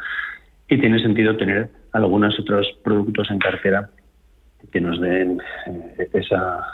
[0.69, 3.91] y tiene sentido tener algunos otros productos en cartera
[4.71, 6.67] que nos den eh, esa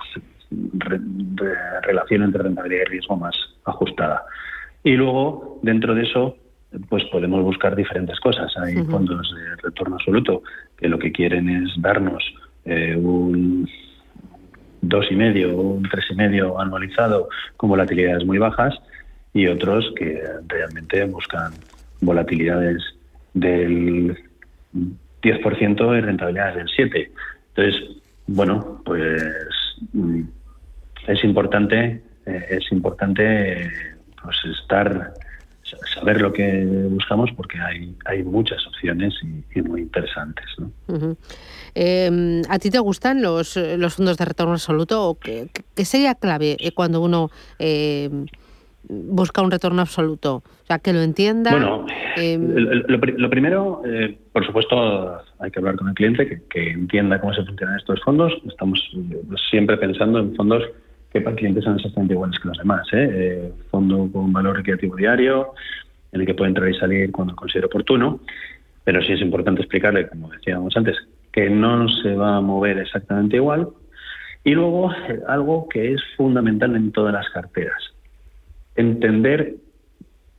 [1.82, 3.34] relación entre rentabilidad y riesgo más
[3.64, 4.22] ajustada.
[4.84, 6.36] Y luego, dentro de eso,
[6.88, 8.52] pues podemos buscar diferentes cosas.
[8.58, 10.42] Hay fondos de retorno absoluto
[10.76, 12.22] que lo que quieren es darnos
[12.64, 13.68] eh, un
[14.80, 18.74] dos y medio o un tres y medio anualizado con volatilidades muy bajas
[19.32, 21.52] y otros que realmente buscan
[22.00, 22.82] volatilidades
[23.34, 24.16] del
[25.22, 27.10] 10% y rentabilidades del 7%.
[27.54, 29.22] Entonces, bueno, pues
[29.92, 30.22] mm,
[31.08, 33.70] es importante, eh, es importante
[34.22, 35.14] pues estar
[35.94, 40.46] saber lo que buscamos porque hay, hay muchas opciones y, muy interesantes.
[41.74, 45.48] Em, ¿A ti te gustan los, los fondos de retorno absoluto o qué,
[45.84, 48.26] sería clave eh, cuando uno em,
[48.88, 50.36] busca un retorno absoluto?
[50.36, 51.50] O sea, que lo entienda.
[51.50, 52.54] Bueno, em,
[52.86, 57.44] lo, primero, eh, por supuesto, hay que hablar con el cliente, que entienda cómo se
[57.44, 58.32] funcionan estos fondos.
[58.46, 58.80] Estamos
[59.50, 60.62] siempre pensando en fondos
[61.18, 62.86] que para clientes son exactamente iguales que los demás.
[62.92, 63.10] ¿eh?
[63.12, 63.52] ¿eh?
[63.70, 65.54] fondo con valor recreativo diario,
[66.12, 68.20] en el que puede entrar y salir cuando considere oportuno,
[68.84, 70.96] pero sí es importante explicarle, como decíamos antes,
[71.32, 73.68] que no se va a mover exactamente igual.
[74.44, 77.82] Y luego, eh, algo que es fundamental en todas las carteras,
[78.76, 79.56] entender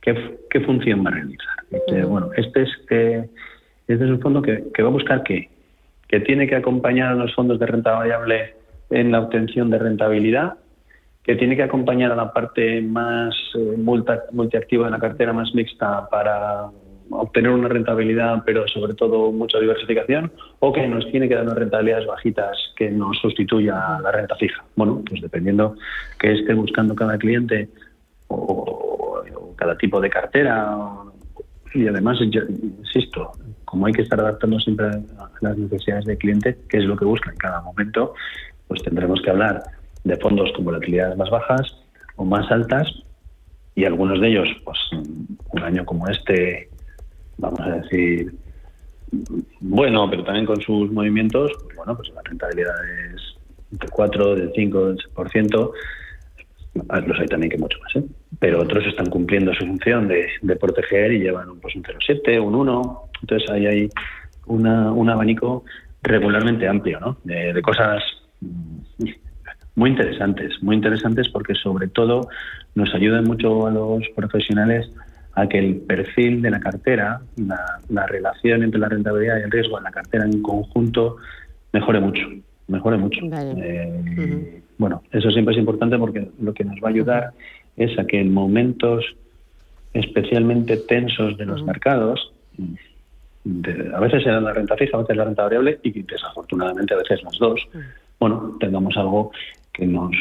[0.00, 1.56] qué, qué función va a realizar.
[1.70, 5.48] Este, bueno, este es, este es un fondo que, que va a buscar qué,
[6.08, 8.54] que tiene que acompañar a los fondos de renta variable
[8.90, 10.54] en la obtención de rentabilidad,
[11.30, 13.76] que tiene que acompañar a la parte más eh,
[14.32, 16.66] multiactiva de la cartera, más mixta, para
[17.08, 21.56] obtener una rentabilidad, pero sobre todo mucha diversificación, o que nos tiene que dar unas
[21.56, 24.64] rentabilidades bajitas que nos sustituya la renta fija.
[24.74, 25.76] Bueno, pues dependiendo
[26.18, 27.68] que esté buscando cada cliente
[28.26, 29.22] o,
[29.54, 30.76] cada tipo de cartera,
[31.74, 33.30] y además, insisto,
[33.64, 37.04] como hay que estar adaptando siempre a las necesidades del cliente, que es lo que
[37.04, 38.14] busca en cada momento,
[38.66, 39.62] pues tendremos que hablar
[40.04, 41.76] de fondos con volatilidades más bajas
[42.16, 42.88] o más altas
[43.74, 46.68] y algunos de ellos, pues un año como este,
[47.38, 48.32] vamos a decir,
[49.60, 52.74] bueno, pero también con sus movimientos, pues bueno, pues la rentabilidad
[53.14, 53.36] es
[53.72, 55.72] entre 4, del 5, del 6%,
[57.06, 58.08] los hay también que mucho más, ¿eh?
[58.38, 63.02] pero otros están cumpliendo su función de, proteger y llevan pues, un 0,7, un 1,
[63.22, 63.90] entonces ahí hay
[64.46, 65.64] una, un abanico
[66.02, 67.16] regularmente amplio ¿no?
[67.24, 68.02] de, de cosas
[69.74, 72.28] muy interesantes, muy interesantes porque sobre todo
[72.74, 74.90] nos ayudan mucho a los profesionales
[75.34, 77.20] a que el perfil de la cartera,
[77.88, 81.16] la, relación entre la rentabilidad y el riesgo en la cartera en conjunto
[81.72, 82.26] mejore mucho,
[82.68, 83.20] mejore mucho.
[83.32, 87.32] Eh, bueno, eso siempre es importante porque lo que nos va a ayudar
[87.76, 89.04] es a que en momentos
[89.92, 92.32] especialmente tensos de los mercados,
[93.94, 97.22] a veces se la renta fija, a veces la renta variable y desafortunadamente a veces
[97.22, 97.60] las dos,
[98.18, 99.32] bueno, tengamos algo
[99.80, 100.14] que nos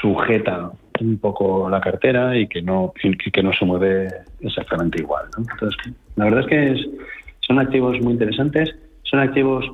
[0.00, 2.92] sujeta un poco la cartera y que no
[3.32, 4.08] que no se mueve
[4.40, 5.26] exactamente igual.
[5.36, 7.00] Entonces, la verdad es que
[7.40, 9.64] son activos muy interesantes, son activos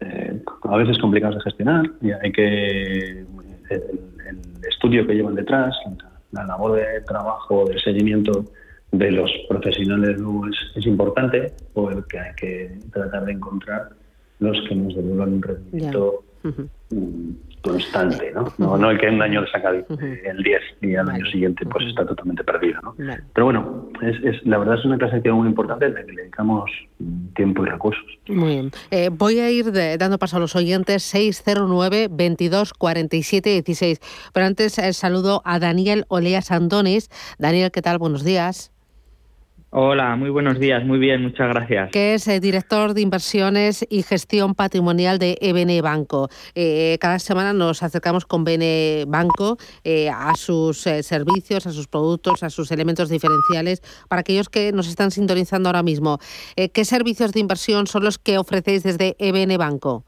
[0.00, 3.24] eh, a veces complicados de gestionar y hay que
[3.70, 3.82] el,
[4.68, 5.76] estudio que llevan detrás,
[6.32, 8.44] la, labor de trabajo, de seguimiento
[8.90, 13.90] de los profesionales es, es importante porque hay que tratar de encontrar
[14.38, 16.24] los que nos devuelvan un rendimiento
[17.62, 18.52] constante, ¿no?
[18.58, 18.76] ¿no?
[18.76, 22.42] No el que un año saca el 10 y al año siguiente pues está totalmente
[22.44, 22.94] perdido, ¿no?
[23.32, 26.70] Pero bueno, es, la verdad es una clase muy importante en la que le dedicamos
[27.34, 28.04] tiempo y recursos.
[28.28, 28.70] Muy bien.
[28.90, 34.00] Eh, voy a ir dando paso a los oyentes 609 22 47 16.
[34.32, 37.10] Pero antes eh, saludo a Daniel Olea Sandones.
[37.38, 37.98] Daniel, ¿qué tal?
[37.98, 38.71] Buenos días.
[39.74, 41.92] Hola, muy buenos días, muy bien, muchas gracias.
[41.92, 46.28] Que es eh, director de inversiones y gestión patrimonial de EBN Banco.
[46.54, 52.42] Eh, cada semana nos acercamos con BN Banco eh, a sus servicios, a sus productos,
[52.42, 53.80] a sus elementos diferenciales.
[54.10, 56.18] Para aquellos que nos están sintonizando ahora mismo,
[56.54, 60.04] ¿qué servicios de inversión son los que ofrecéis desde EBN Banco?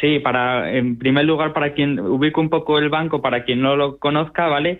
[0.00, 3.74] Sí, para, en primer lugar, para quien ubico un poco el banco, para quien no
[3.74, 4.78] lo conozca, ¿vale?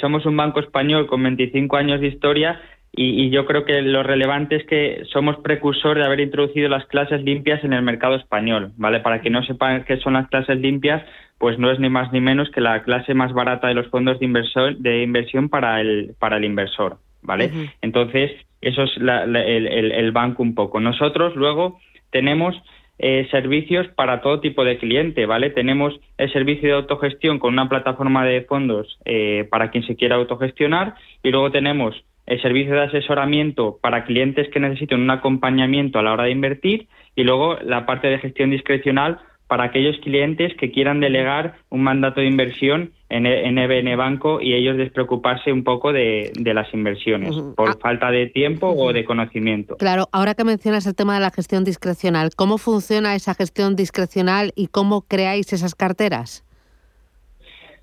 [0.00, 2.60] somos un banco español con 25 años de historia
[2.96, 7.22] y, yo creo que lo relevante es que somos precursor de haber introducido las clases
[7.22, 9.00] limpias en el mercado español, ¿vale?
[9.00, 11.04] Para que no sepan qué son las clases limpias,
[11.38, 14.18] pues no es ni más ni menos que la clase más barata de los fondos
[14.18, 17.50] de inversión, de inversión para el, para el inversor, ¿vale?
[17.82, 18.32] Entonces,
[18.62, 20.80] eso es el, banco un poco.
[20.80, 21.78] Nosotros luego
[22.10, 22.56] tenemos
[22.98, 25.50] eh, servicios para todo tipo de cliente, ¿vale?
[25.50, 30.16] Tenemos el servicio de autogestión con una plataforma de fondos eh, para quien se quiera
[30.16, 31.94] autogestionar y luego tenemos
[32.26, 36.88] el servicio de asesoramiento para clientes que necesiten un acompañamiento a la hora de invertir
[37.14, 42.20] y luego la parte de gestión discrecional para aquellos clientes que quieran delegar un mandato
[42.20, 47.70] de inversión en, EBN e Banco y ellos despreocuparse un poco de, las inversiones por
[47.70, 47.76] ah.
[47.80, 49.76] falta de tiempo o de conocimiento.
[49.76, 54.52] Claro, ahora que mencionas el tema de la gestión discrecional, ¿cómo funciona esa gestión discrecional
[54.56, 56.44] y cómo creáis esas carteras?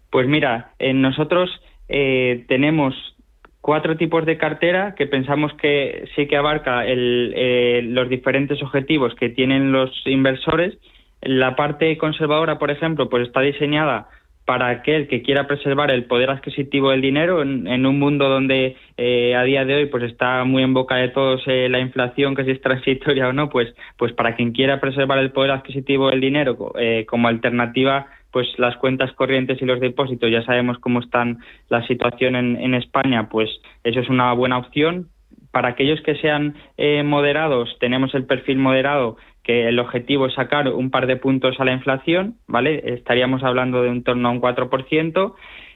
[0.10, 1.50] Pues mira, nosotros
[1.88, 2.94] eh, tenemos
[3.64, 9.30] cuatro tipos de cartera que pensamos que sí que abarca eh, los diferentes objetivos que
[9.30, 10.78] tienen los inversores.
[11.22, 14.10] La parte conservadora, por ejemplo, pues está diseñada
[14.44, 19.34] para aquel que quiera preservar el poder adquisitivo del dinero en, un mundo donde eh,
[19.34, 22.44] a día de hoy pues está muy en boca de todos eh, la inflación que
[22.44, 26.20] si es transitoria o no pues pues para quien quiera preservar el poder adquisitivo del
[26.20, 26.58] dinero
[27.08, 31.38] como alternativa pues las cuentas corrientes y los depósitos, ya sabemos cómo están
[31.70, 33.50] la situación en, España, pues
[33.84, 35.10] eso es una buena opción.
[35.52, 40.68] Para aquellos que sean eh, moderados, tenemos el perfil moderado, que el objetivo es sacar
[40.68, 42.82] un par de puntos a la inflación, ¿vale?
[42.94, 45.36] Estaríamos hablando de un torno a un 4%.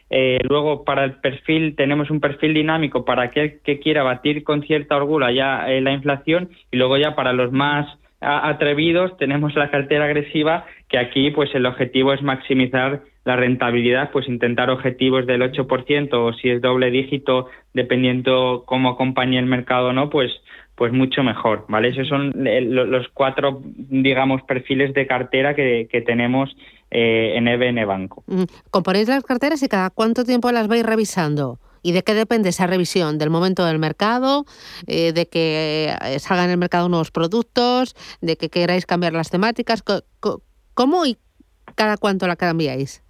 [0.09, 4.63] Eh, luego, para el perfil, tenemos un perfil dinámico para aquel que quiera batir con
[4.63, 7.85] cierta orgullo ya eh, la inflación y luego ya para los más
[8.19, 14.27] atrevidos tenemos la cartera agresiva que aquí pues el objetivo es maximizar la rentabilidad, pues
[14.27, 19.93] intentar objetivos del 8% o si es doble dígito, dependiendo cómo acompañe el mercado o
[19.93, 20.31] no, pues
[20.77, 21.87] pues mucho mejor, ¿vale?
[21.89, 26.55] Esos son los cuatro, digamos, perfiles de cartera que, tenemos
[26.91, 28.23] eh, en EBN Banco.
[28.27, 31.57] Mm, ¿Componéis las carteras y cada cuánto tiempo las vais revisando?
[31.87, 33.17] ¿Y de qué depende esa revisión?
[33.17, 34.43] ¿Del momento del mercado?
[34.87, 37.95] Eh, ¿De que eh, salgan en el mercado nuevos productos?
[38.19, 39.85] ¿De que queráis cambiar las temáticas?
[40.73, 41.15] ¿Cómo y
[41.77, 43.01] cada cuánto la cambiáis?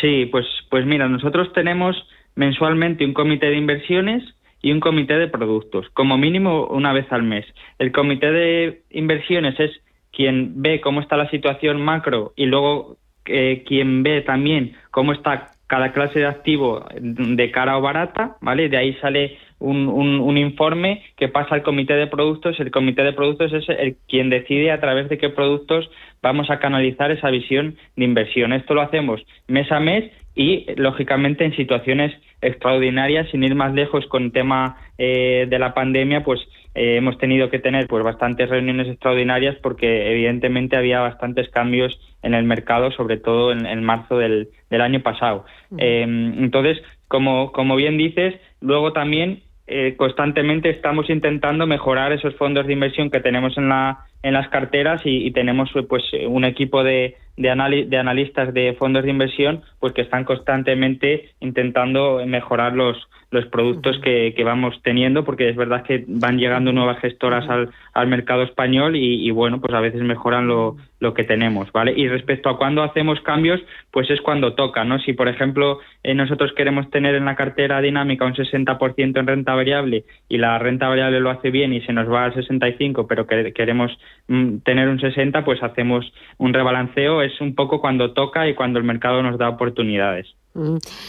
[0.00, 1.96] Sí, pues, pues mira, nosotros tenemos
[2.36, 4.22] mensualmente un comité de inversiones
[4.62, 7.44] y un comité de productos, como mínimo una vez al mes.
[7.80, 9.72] El comité de inversiones es
[10.12, 15.53] quien ve cómo está la situación macro y luego eh, quien ve también cómo está
[15.66, 18.68] cada clase de activo de cara o barata, ¿vale?
[18.68, 22.60] De ahí sale un, un, informe que pasa al comité de productos.
[22.60, 25.90] El comité de productos es el quien decide a través de qué productos
[26.22, 28.52] vamos a canalizar esa visión de inversión.
[28.52, 34.06] Esto lo hacemos mes a mes y, lógicamente, en situaciones extraordinarias, sin ir más lejos
[34.06, 36.40] con el tema eh, de la pandemia, pues
[36.74, 42.34] eh, hemos tenido que tener pues bastantes reuniones extraordinarias porque evidentemente había bastantes cambios en
[42.34, 44.48] el mercado, sobre todo en, marzo del,
[44.80, 45.44] año pasado.
[45.76, 52.66] Em, entonces, como, como bien dices, luego también eh, constantemente estamos intentando mejorar esos fondos
[52.66, 57.16] de inversión que tenemos en, la, en las carteras y, tenemos pues un equipo de,
[57.36, 62.96] de, de, analistas de fondos de inversión pues que están constantemente intentando mejorar los,
[63.34, 68.06] los productos que, vamos teniendo, porque es verdad que van llegando nuevas gestoras al, al
[68.06, 71.92] mercado español y, bueno, pues a veces mejoran lo, lo, que tenemos, ¿vale?
[71.96, 74.98] Y respecto a cuando hacemos cambios, pues es cuando toca, ¿no?
[75.00, 79.54] Si, por ejemplo, eh, nosotros queremos tener en la cartera dinámica un 60% en renta
[79.54, 83.26] variable y la renta variable lo hace bien y se nos va al 65, pero
[83.26, 83.90] que, queremos
[84.28, 88.78] mm, tener un 60, pues hacemos un rebalanceo, es un poco cuando toca y cuando
[88.78, 90.34] el mercado nos da oportunidades.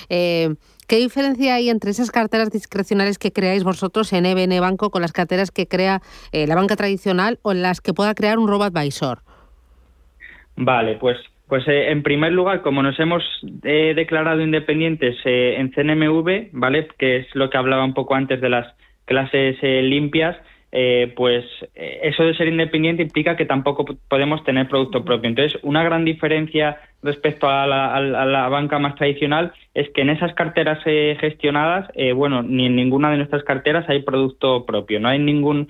[0.09, 0.55] Eh,
[0.87, 5.13] ¿Qué diferencia hay entre esas carteras discrecionales que creáis vosotros en EBN Banco con las
[5.13, 6.01] carteras que crea
[6.31, 9.19] eh, la banca tradicional o las que pueda crear un robot advisor?
[10.55, 16.87] Vale, pues, pues eh, en primer lugar, como nos hemos declarado independientes en CNMV, ¿vale?
[16.97, 18.73] que es lo que hablaba un poco antes de las
[19.05, 20.37] clases limpias,
[20.77, 25.29] eh, pues eh, eso de ser independiente implica que tampoco podemos tener producto propio.
[25.29, 30.79] Entonces, una gran diferencia respecto a la, banca más tradicional es que en esas carteras
[30.85, 35.69] eh, gestionadas, bueno, ni en ninguna de nuestras carteras hay producto propio, no hay ningún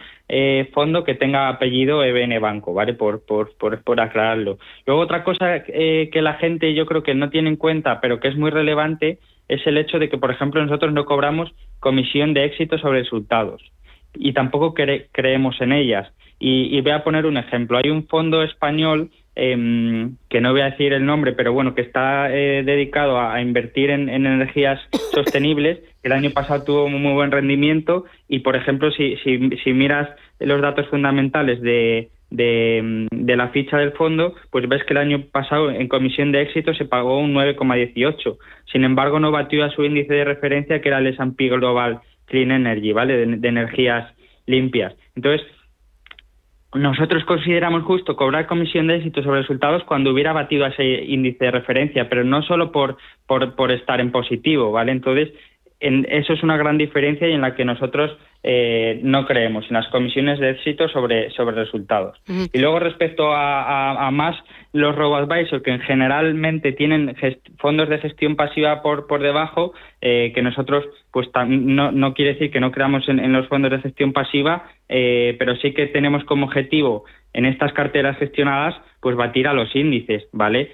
[0.73, 2.93] fondo que tenga apellido EBN Banco, ¿vale?
[2.95, 4.57] Por, por, por, por aclararlo.
[4.87, 8.29] Luego, otra cosa que la gente yo creo que no tiene en cuenta, pero que
[8.29, 12.45] es muy relevante, es el hecho de que, por ejemplo, nosotros no cobramos comisión de
[12.45, 13.61] éxito sobre resultados
[14.17, 16.11] y tampoco creemos en ellas.
[16.39, 17.77] Y, voy a poner un ejemplo.
[17.77, 21.81] Hay un fondo español em, que no voy a decir el nombre, pero bueno, que
[21.81, 24.79] está eh, dedicado a, invertir en, energías
[25.13, 25.79] sostenibles.
[26.03, 30.09] El año pasado tuvo un muy buen rendimiento y, por ejemplo, si, si, miras
[30.39, 35.23] los datos fundamentales de, de, de, la ficha del fondo, pues ves que el año
[35.31, 38.37] pasado en comisión de éxito se pagó un 9,18.
[38.71, 42.51] Sin embargo, no batió a su índice de referencia, que era el S&P Global clean
[42.51, 43.25] energy, ¿vale?
[43.25, 44.13] De, energías
[44.45, 44.93] limpias.
[45.15, 45.45] Entonces,
[46.73, 51.45] nosotros consideramos justo cobrar comisión de éxito sobre resultados cuando hubiera batido a ese índice
[51.45, 52.97] de referencia, pero no solo por,
[53.27, 54.91] por, por estar en positivo, ¿vale?
[54.91, 55.31] Entonces,
[55.79, 59.73] en, eso es una gran diferencia y en la que nosotros eh, no creemos en
[59.73, 62.21] las comisiones de éxito sobre, sobre resultados.
[62.53, 64.35] Y luego respecto a, más
[64.71, 67.15] los robo-advisors, que generalmente tienen
[67.57, 70.85] fondos de gestión pasiva por, por debajo, eh, que nosotros,
[71.15, 75.33] pues no, no, quiere decir que no creamos en, los fondos de gestión pasiva, eh,
[75.39, 80.27] pero sí que tenemos como objetivo en estas carteras gestionadas, pues batir a los índices,
[80.33, 80.71] ¿vale?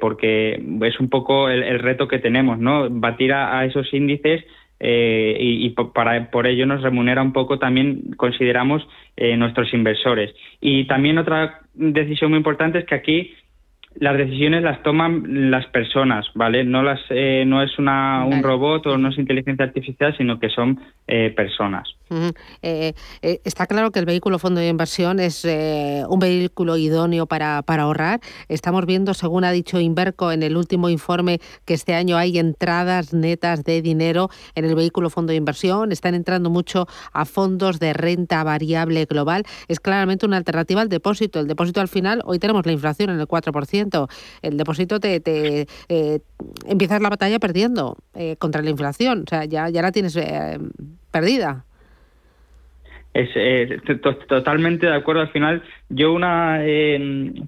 [0.00, 2.88] porque es un poco el, reto que tenemos, ¿no?
[2.90, 4.44] Batir a esos índices
[4.78, 8.86] eh, y, para, por ello nos remunera un poco también, consideramos,
[9.16, 10.34] eh, nuestros inversores.
[10.60, 13.34] Y también otra decisión muy importante es que aquí
[13.98, 16.64] las decisiones las toman las personas, ¿vale?
[16.64, 20.50] No las eh, no es una, un robot o no es inteligencia artificial, sino que
[20.50, 21.88] son eh, personas.
[22.62, 27.84] Eh, está claro que el vehículo fondo de inversión es un vehículo idóneo para, para
[27.84, 28.20] ahorrar.
[28.48, 33.12] Estamos viendo, según ha dicho Inverco en el último informe, que este año hay entradas
[33.12, 35.90] netas de dinero en el vehículo fondo de inversión.
[35.90, 39.44] Están entrando mucho a fondos de renta variable global.
[39.68, 41.40] Es claramente una alternativa al depósito.
[41.40, 43.85] El depósito al final, hoy tenemos la inflación en el 4%.
[44.42, 46.20] El depósito te, te eh,
[46.66, 50.58] empiezas la batalla perdiendo eh, contra la inflación, o sea, ya, ya la tienes eh,
[51.10, 51.64] perdida.
[53.14, 53.30] Es
[54.28, 55.22] totalmente de acuerdo.
[55.22, 56.60] Al final, yo una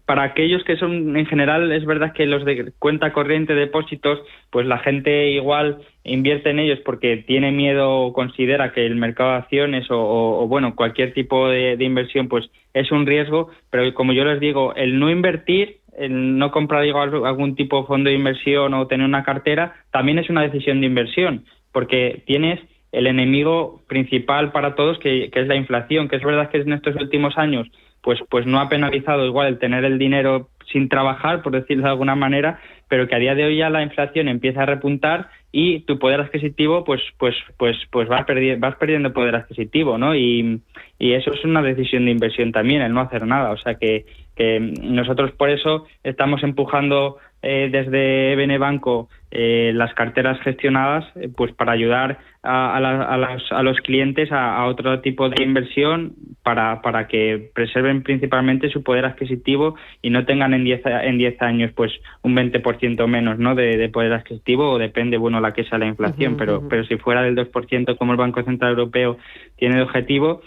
[0.07, 4.67] para aquellos que son en general es verdad que los de cuenta corriente depósitos, pues
[4.67, 9.37] la gente igual invierte en ellos porque tiene miedo o considera que el mercado de
[9.37, 13.51] acciones o, bueno cualquier tipo de, de, inversión pues es un riesgo.
[13.69, 18.11] Pero como yo les digo, el no invertir el no comprar algún tipo de fondo
[18.11, 22.61] de inversión o tener una cartera también es una decisión de inversión, porque tienes
[22.93, 26.97] el enemigo principal para todos que, es la inflación, que es verdad que en estos
[26.97, 27.69] últimos años
[28.03, 31.91] pues, pues no ha penalizado igual el tener el dinero sin trabajar, por decirlo de
[31.91, 35.81] alguna manera, pero que a día de hoy ya la inflación empieza a repuntar y
[35.81, 40.61] tu poder adquisitivo pues pues pues pues vas perdiendo vas perdiendo poder adquisitivo no y,
[40.99, 44.05] y eso es una decisión de inversión también el no hacer nada o sea que
[44.39, 51.29] que nosotros por eso estamos empujando eh, desde BN Banco eh, las carteras gestionadas eh,
[51.29, 58.03] pues para ayudar a, los clientes a, otro tipo de inversión para, para que preserven
[58.03, 63.07] principalmente su poder adquisitivo y no tengan en 10 en diez años pues un 20%
[63.07, 63.55] menos ¿no?
[63.55, 67.23] de, poder adquisitivo o depende bueno la que sea la inflación pero pero si fuera
[67.23, 69.19] del 2% como el Banco Central Europeo
[69.57, 70.41] tiene de objetivo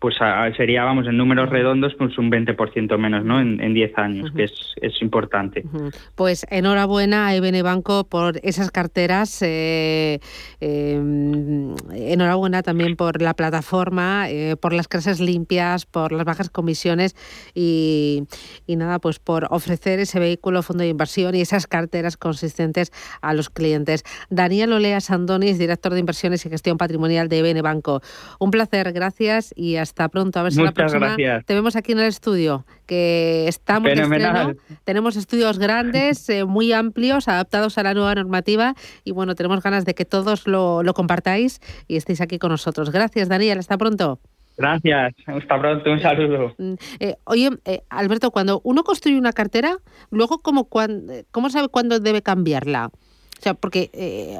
[0.00, 0.16] pues
[0.56, 3.38] sería, vamos, en números redondos, pues un 20% menos, ¿no?
[3.38, 5.62] En, 10 años, que es, es importante.
[6.14, 9.42] Pues enhorabuena a EBN Banco por esas carteras.
[9.42, 10.18] Eh,
[10.60, 17.14] em, enhorabuena también por la plataforma, eh, por las clases limpias, por las bajas comisiones
[17.54, 18.22] y,
[18.66, 22.90] y nada, pues por ofrecer ese vehículo fondo de inversión y esas carteras consistentes
[23.20, 24.04] a los clientes.
[24.30, 28.00] Daniel Olea Sandonis, director de inversiones y gestión patrimonial de EBN Banco.
[28.38, 30.38] Un placer, gracias y hasta hasta pronto.
[30.38, 34.54] A ver si la próxima te vemos aquí en el estudio, que estamos estreno.
[34.84, 38.74] Tenemos estudios grandes, eh, muy amplios, adaptados a la nueva normativa
[39.04, 42.90] y bueno, tenemos ganas de que todos lo, compartáis y estéis aquí con nosotros.
[42.90, 43.58] Gracias, Daniel.
[43.58, 44.20] Hasta pronto.
[44.56, 46.54] Gracias, hasta pronto, un saludo.
[46.58, 49.76] Mm, eh, oye, eh, Alberto, cuando uno construye una cartera,
[50.10, 50.68] luego, ¿cómo,
[51.30, 52.90] ¿cómo sabe cuándo debe cambiarla?
[53.40, 54.38] O sea, porque eh,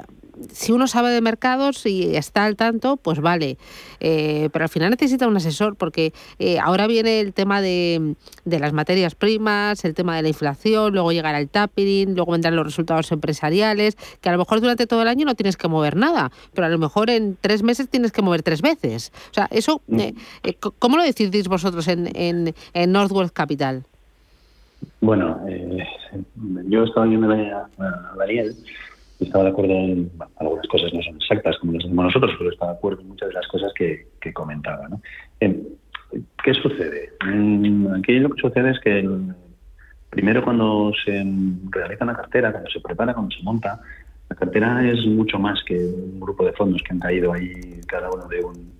[0.53, 3.59] si uno sabe de mercados y está al tanto, pues vale.
[4.01, 8.14] Eh, pero al final necesita un asesor porque eh, ahora viene el tema de,
[8.45, 12.64] las materias primas, el tema de la inflación, luego llegará el tapering, luego vendrán los
[12.64, 16.30] resultados empresariales, que a lo mejor durante todo el año no tienes que mover nada,
[16.55, 19.12] pero a lo mejor en tres meses tienes que mover tres veces.
[19.30, 20.01] O sea, eso, mm.
[20.01, 20.14] eh,
[20.78, 23.84] ¿cómo lo decidís vosotros en, en, en Northwest Capital?
[25.03, 25.38] Bueno,
[26.66, 27.68] yo estaba viendo a
[28.16, 28.57] Daniel
[29.21, 32.73] estaba de acuerdo en algunas cosas no son exactas como las decimos nosotros, pero estaba
[32.73, 34.89] de acuerdo en muchas de las cosas que, comentaba.
[34.89, 35.01] ¿no?
[35.41, 35.62] Em,
[36.43, 37.12] ¿Qué sucede?
[37.25, 39.09] Mm, aquí lo que sucede es que
[40.11, 41.25] primero cuando se
[41.71, 43.81] realiza una cartera, cuando se prepara, cuando se monta,
[44.29, 48.11] la cartera es mucho más que un grupo de fondos que han caído ahí cada
[48.11, 48.73] uno de un,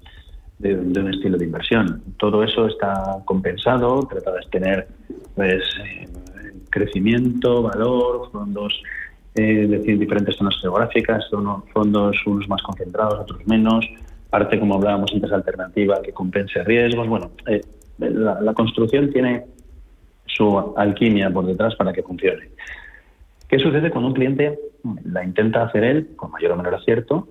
[0.59, 2.03] de, un estilo de inversión.
[2.19, 4.89] Todo eso está compensado, trata de tener
[5.35, 6.09] pues, eh,
[6.71, 8.81] crecimiento, valor, fondos
[9.35, 13.89] eh, decir, diferentes zonas geográficas, unos fondos unos más concentrados, otros menos,
[14.29, 17.07] parte, como hablábamos antes, alternativa que compense riesgos.
[17.09, 17.61] Bueno, eh,
[17.99, 19.45] la, construcción tiene
[20.27, 22.51] su alquimia por detrás para que funcione.
[23.49, 24.59] ¿Qué sucede cuando un cliente
[25.05, 27.29] la intenta hacer él, con mayor o menor acierto?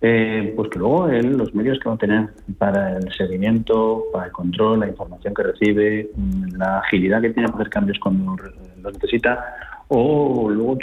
[0.00, 4.26] Eh, pues que luego él, los medios que va a tener para el seguimiento, para
[4.26, 6.10] el control, la información que recibe,
[6.56, 8.36] la agilidad que tiene para hacer cambios cuando
[8.80, 9.44] lo necesita,
[9.88, 10.78] o luego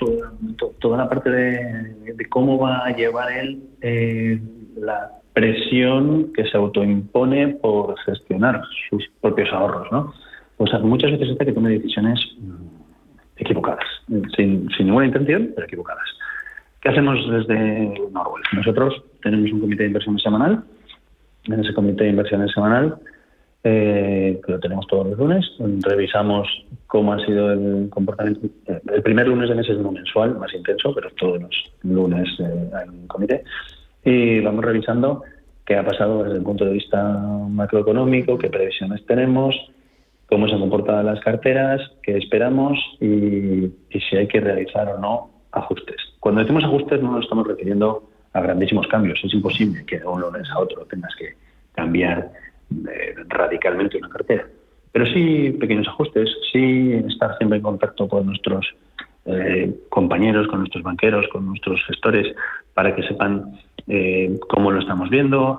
[0.80, 4.40] toda, la parte de, cómo va a llevar él eh,
[4.78, 10.14] la presión que se autoimpone por gestionar sus propios ahorros, ¿no?
[10.58, 13.86] O sea, muchas veces está que tome decisiones mm, equivocadas,
[14.36, 16.06] sin, ninguna intención, pero equivocadas.
[16.82, 18.44] ¿Qué hacemos desde Norwell?
[18.54, 20.64] Nosotros tenemos un comité de inversiones semanal.
[21.46, 22.98] En ese comité de inversiones semanal
[23.68, 25.44] eh, que lo tenemos todos los lunes.
[25.82, 26.48] Revisamos
[26.86, 28.42] cómo ha sido el comportamiento.
[28.94, 32.70] El primer lunes de mes es uno mensual, más intenso, pero todos los lunes eh,
[32.76, 33.44] hay un comité.
[34.04, 35.24] Y vamos revisando
[35.66, 37.04] qué ha pasado desde el punto de vista
[37.50, 39.56] macroeconómico, qué previsiones tenemos,
[40.30, 45.00] cómo se han comportado las carteras, qué esperamos y, y si hay que realizar o
[45.00, 45.98] no ajustes.
[46.20, 49.20] Cuando decimos ajustes no nos estamos refiriendo a grandísimos cambios.
[49.24, 51.34] Es imposible que de un lunes a otro tengas que
[51.74, 52.32] cambiar
[53.28, 54.48] radicalmente una cartera.
[54.92, 58.66] Pero sí pequeños ajustes, sí estar siempre en contacto con nuestros
[59.26, 62.34] eh, compañeros, con nuestros banqueros, con nuestros gestores,
[62.74, 63.44] para que sepan
[63.88, 65.58] eh, cómo lo estamos viendo.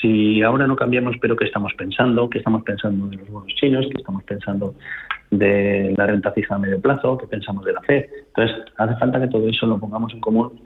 [0.00, 3.86] si ahora no cambiamos, pero qué estamos pensando, qué estamos pensando de los bonos chinos,
[3.90, 4.74] qué estamos pensando
[5.30, 8.06] de la renta fija a medio plazo, qué pensamos de la FED.
[8.28, 10.60] Entonces, hace falta que todo eso lo pongamos en común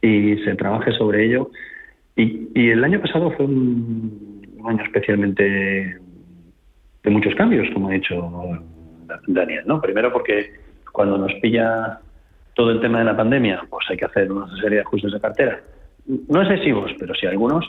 [0.00, 1.50] y se trabaje sobre ello.
[2.16, 5.98] Y, y el año pasado fue un un año especialmente
[7.02, 8.30] de muchos cambios, como ha dicho
[9.26, 9.62] Daniel.
[9.66, 9.80] ¿no?
[9.80, 10.52] Primero porque
[10.92, 12.00] cuando nos pilla
[12.54, 15.20] todo el tema de la pandemia, pues hay que hacer una serie de ajustes de
[15.20, 15.60] cartera.
[16.28, 17.64] No excesivos, pero sí algunos.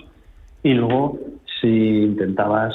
[0.63, 1.19] Y luego,
[1.61, 2.73] si intentabas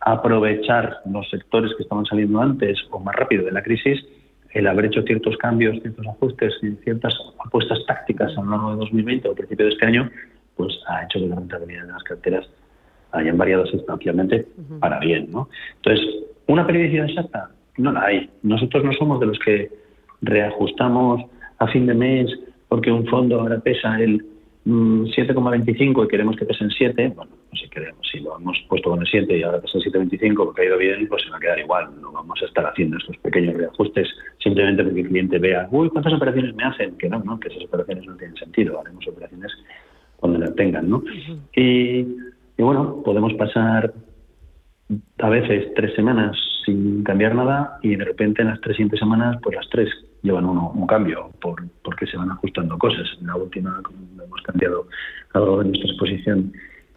[0.00, 4.04] aprovechar los sectores que estaban saliendo antes o más rápido de la crisis,
[4.50, 7.14] el haber hecho ciertos cambios, ciertos ajustes y ciertas
[7.44, 10.10] apuestas tácticas a lo largo de 2020 o principio de este año,
[10.56, 12.46] pues ha hecho que la rentabilidad de las carteras
[13.12, 14.46] hayan variado sustancialmente
[14.80, 15.30] para bien.
[15.30, 15.48] ¿no?
[15.76, 16.06] Entonces,
[16.46, 17.50] ¿una periodicidad exacta?
[17.78, 18.30] No la hay.
[18.42, 19.70] Nosotros no somos de los que
[20.20, 21.22] reajustamos
[21.58, 22.30] a fin de mes
[22.68, 24.24] porque un fondo ahora pesa el
[24.64, 27.12] 7,25 mm, y queremos que pese en 7.
[27.16, 30.08] Bueno, pues si queremos, si lo hemos puesto con el 7 y ahora pesa en
[30.08, 31.90] 7,25 porque ha ido bien, pues se va a quedar igual.
[32.00, 34.08] No vamos a estar haciendo estos pequeños reajustes
[34.38, 36.96] simplemente porque el cliente vea, uy, ¿cuántas operaciones me hacen?
[36.96, 38.80] Que no, no, que esas operaciones no tienen sentido.
[38.80, 39.52] Haremos operaciones
[40.16, 41.02] cuando las tengan, ¿no?
[41.56, 42.06] Y
[42.56, 43.92] y bueno, podemos pasar
[45.18, 49.36] a veces tres semanas sin cambiar nada y de repente en las tres siguientes semanas,
[49.42, 49.88] pues las tres
[50.22, 53.08] llevan uno, un cambio por, porque se van ajustando cosas.
[53.20, 53.80] En la última
[54.24, 54.86] hemos cambiado
[55.32, 56.52] algo de nuestra exposición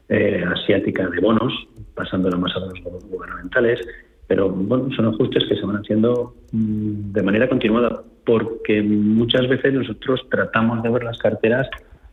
[0.10, 1.54] eh, asiática de bonos,
[1.96, 3.80] pasándola más a los bonos gubernamentales,
[4.28, 9.74] pero bueno, son ajustes que se van haciendo mm, de manera continuada porque muchas veces
[9.74, 11.68] nosotros tratamos de ver las carteras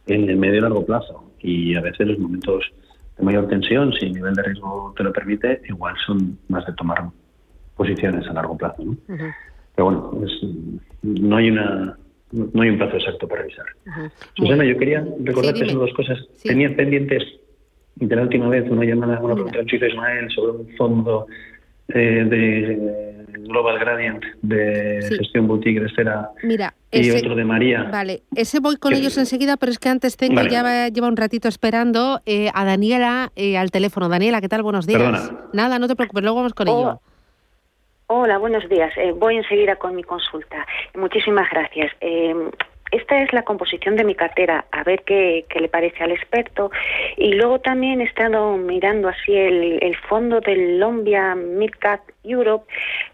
[0.06, 2.64] en el medio y largo plazo y a veces los momentos
[3.16, 6.72] de mayor tensión, si el nivel de riesgo te lo permite, igual son más de
[6.74, 7.04] tomar
[7.76, 8.84] posiciones a largo plazo.
[8.84, 8.96] ¿no?
[9.74, 10.26] Pero bueno,
[11.02, 11.96] no hay una
[12.32, 13.66] no hay un plazo exacto para revisar.
[14.34, 16.18] Susana, yo quería recordarte sí, dos cosas.
[16.42, 17.22] Tenía pendientes
[17.96, 21.26] de la última vez una llamada, una pregunta de Ismael sobre un fondo
[21.88, 27.84] eh, de Global Gradient de gestión boutique de esfera Mira, y otro de María.
[27.84, 31.48] Vale, ese voy con ellos enseguida, pero es que antes tengo, ya lleva un ratito
[31.48, 34.08] esperando eh, a Daniela eh, al teléfono.
[34.08, 34.62] Daniela, ¿qué tal?
[34.62, 35.32] Buenos días.
[35.52, 36.80] Nada, no te preocupes, luego vamos con oh.
[36.80, 37.00] ello.
[38.08, 38.92] Hola, buenos días.
[39.16, 40.66] voy enseguida con mi consulta.
[40.94, 41.92] Muchísimas gracias.
[42.90, 46.70] esta es la composición de mi cartera, a ver qué, qué le parece al experto.
[47.16, 52.66] Y luego también he estado mirando así el, el fondo del Lombia Midcap Europe,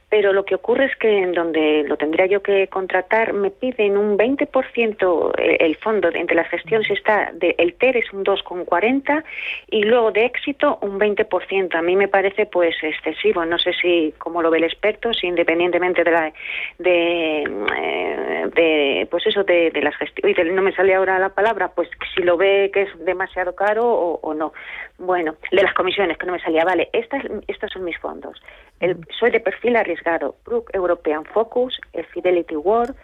[0.08, 3.96] pero lo que ocurre es que en donde lo tendría yo que contratar me piden
[3.96, 9.24] un 20% el, el fondo entre las gestiones está de el TER es un 2,40
[9.70, 11.74] y luego de éxito un 20%.
[11.74, 13.44] A mí me parece pues excesivo.
[13.44, 16.32] No sé si cómo lo ve el experto, si independientemente de la
[16.78, 21.68] de, eh, de pues eso de, de las gestiones no me sale ahora la palabra,
[21.74, 24.52] pues si lo ve que es demasiado caro o, o no.
[24.98, 28.40] Bueno, de las comisiones que no me salía, vale, estas estos son mis fondos.
[28.80, 32.94] El, soy de perfil arriesgado, Brook European Focus, el Fidelity World,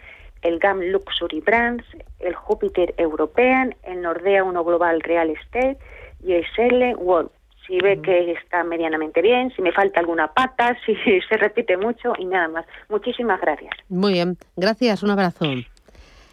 [0.41, 1.85] el GAM Luxury Brands,
[2.19, 5.77] el Jupiter European, el Nordea 1 Global Real Estate
[6.23, 7.29] y el Shell World.
[7.65, 12.13] Si ve que está medianamente bien, si me falta alguna pata, si se repite mucho
[12.17, 12.65] y nada más.
[12.89, 13.73] Muchísimas gracias.
[13.89, 15.45] Muy bien, gracias, un abrazo.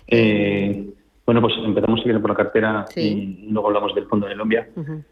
[0.09, 0.93] Eh,
[1.25, 3.39] bueno, pues empezamos si quieren por la cartera Sí.
[3.47, 4.69] y luego hablamos del fondo de Colombia.
[4.77, 5.03] Ujú.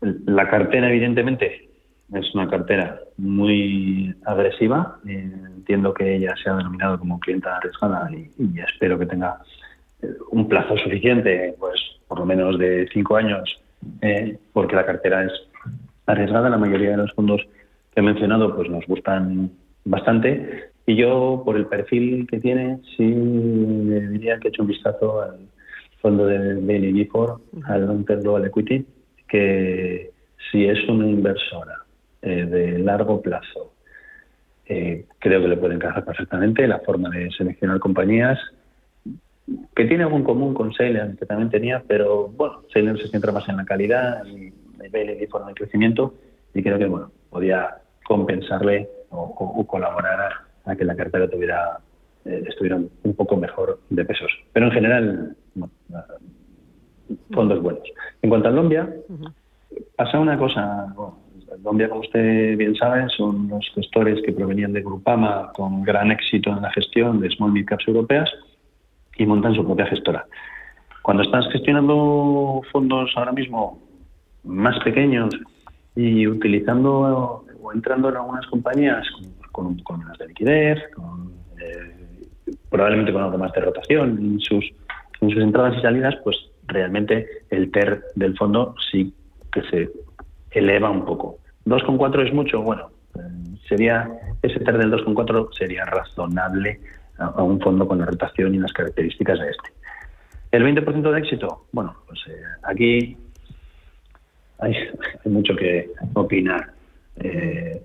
[0.00, 1.68] La cartera, evidentemente,
[2.12, 4.98] es una cartera muy agresiva.
[5.06, 9.38] Eh, entiendo que ella se ha denominado como clienta arriesgada y, y espero que tenga
[10.02, 13.60] eh, un plazo suficiente, pues por lo menos de cinco años,
[14.00, 15.32] eh, porque la cartera es
[16.06, 16.48] arriesgada.
[16.48, 17.42] La mayoría de los fondos
[17.94, 19.50] que he mencionado pues nos gustan
[19.84, 20.70] bastante.
[20.86, 25.40] Y yo, por el perfil que tiene, sí diría que he hecho un vistazo al
[26.00, 28.86] fondo de Bailey Gifford, al Long-Term Global Equity,
[29.28, 30.10] que
[30.50, 31.84] si es una inversora
[32.22, 33.74] eh, de largo plazo,
[34.66, 38.38] eh, creo que le puede encajar perfectamente la forma de seleccionar compañías
[39.74, 43.32] que tiene algo en común con Salem, que también tenía, pero bueno, Salem se centra
[43.32, 44.52] más en la calidad y
[44.90, 46.14] Bailey en el crecimiento
[46.54, 50.32] y creo que bueno, podía compensarle o, colaborar
[50.64, 51.78] a, que la cartera tuviera
[52.24, 52.44] eh,
[53.04, 54.30] un poco mejor de pesos.
[54.52, 55.72] Pero en general, bueno,
[57.32, 57.82] fondos buenos.
[58.22, 58.88] En cuanto a Lombia,
[59.96, 60.92] pasa una cosa.
[60.94, 61.18] bueno,
[61.64, 66.50] Lombia, como usted bien sabe, son los gestores que provenían de Grupama con gran éxito
[66.50, 68.30] en la gestión de small mid caps europeas
[69.16, 70.26] y montan su propia gestora.
[71.02, 73.80] Cuando estás gestionando fondos ahora mismo
[74.44, 75.34] más pequeños
[75.96, 82.26] y utilizando o entrando en algunas compañías con, con, con de liquidez, con, eh,
[82.70, 84.64] probablemente con algo más de rotación en sus,
[85.20, 86.36] en sus entradas y salidas, pues
[86.68, 89.12] realmente el TER del fondo sí
[89.52, 89.90] que se
[90.50, 91.38] eleva un poco.
[91.66, 93.20] 2,4 es mucho, bueno, eh,
[93.68, 94.08] sería
[94.42, 96.80] ese TER del 2,4 sería razonable
[97.18, 99.78] a, a un fondo con la rotación y las características de este.
[100.50, 103.16] El 20% de éxito, bueno, pues eh, aquí
[104.58, 104.74] hay,
[105.24, 106.72] hay mucho que opinar.
[107.16, 107.82] Eh,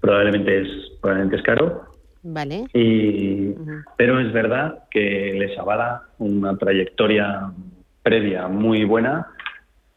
[0.00, 0.68] probablemente es
[1.00, 1.86] probablemente es caro,
[2.22, 2.66] Vale.
[2.72, 3.54] y,
[3.96, 7.50] pero es verdad que les avala una trayectoria
[8.04, 9.26] previa muy buena,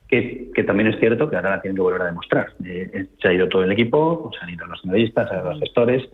[0.08, 2.48] que, también es cierto que ahora la tienen que volver a demostrar.
[2.64, 5.52] Eh, se ha ido todo el equipo, se han ido los analistas, se han ido
[5.52, 6.10] los gestores.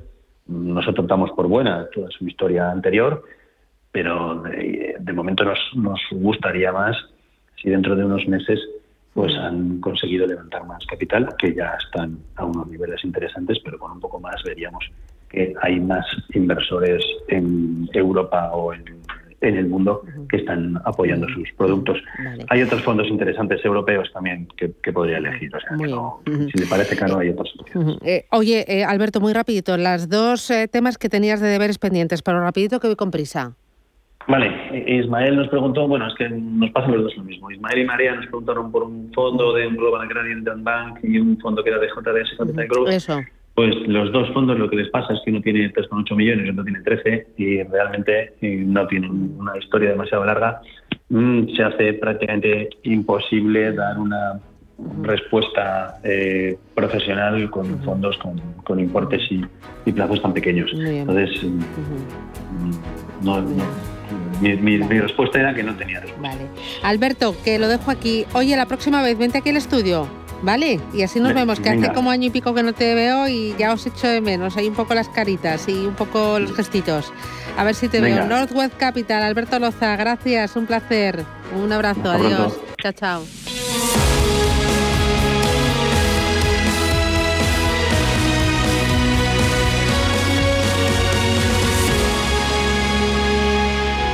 [0.47, 3.23] Nosotros damos por buena toda su historia anterior,
[3.91, 6.97] pero de, de momento nos, nos gustaría más
[7.61, 8.59] si dentro de unos meses
[9.13, 13.91] pues han conseguido levantar más capital, que ya están a unos niveles interesantes, pero con
[13.91, 14.89] un poco más veríamos
[15.29, 19.02] que hay más inversores en Europa o en,
[19.43, 21.97] en el mundo que están apoyando sus productos.
[22.49, 25.53] Hay otros fondos interesantes europeos también que, que podría elegir.
[25.55, 27.53] O sea, que no- si le parece caro, hay otros.
[27.75, 27.97] Ujú.
[28.05, 32.21] Eh, oye, eh, Alberto, muy rapidito, las dos eh, temas que tenías de deberes pendientes,
[32.21, 33.55] pero rapidito que voy con prisa.
[34.25, 34.49] Vale,
[34.87, 37.51] Ismael nos preguntó, bueno, es que nos pasa los dos lo mismo.
[37.51, 41.37] Ismael y María nos preguntaron por un fondo de un Global Gradient Bank y un
[41.39, 42.87] fondo que era de JDS Capital Growth.
[42.89, 43.19] Eso.
[43.55, 46.49] Pues los dos fondos lo que les pasa es que uno tiene 3,8 millones y
[46.49, 50.59] otro tiene 13 y realmente eh, no tienen una historia demasiado larga.
[51.09, 54.39] Mm, se hace prácticamente imposible dar una
[55.03, 59.41] respuesta eh, profesional con fondos con, con importes y,
[59.85, 60.71] y plazos tan pequeños.
[60.75, 63.93] Entonces, mm, no, no-
[64.41, 66.27] mi, mi- mi respuesta era que no tenía respuesta.
[66.27, 66.47] Vale.
[66.83, 68.25] Alberto, que lo dejo aquí.
[68.33, 70.07] Oye, la próxima vez vente aquí al estudio,
[70.43, 70.79] ¿vale?
[70.93, 71.87] Y así nos Ve- vemos, que venga.
[71.87, 74.55] hace como año y pico que no te veo y ya os echo de menos.
[74.57, 77.11] Hay un poco las caritas y un poco los gestitos.
[77.57, 78.25] A ver si te Venga.
[78.25, 78.27] veo.
[78.27, 81.23] Northwest Capital, Alberto Loza, gracias, un placer.
[81.55, 82.53] Un abrazo, Hasta adiós.
[82.53, 82.61] pronto.
[82.81, 83.23] Chao, chao.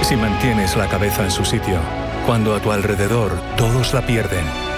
[0.01, 1.79] Si mantienes la cabeza en su sitio,
[2.25, 4.43] cuando a tu alrededor todos la pierden,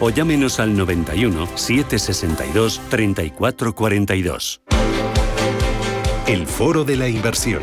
[0.00, 4.60] o llámenos al 91 762 3442.
[6.26, 7.62] El Foro de la Inversión.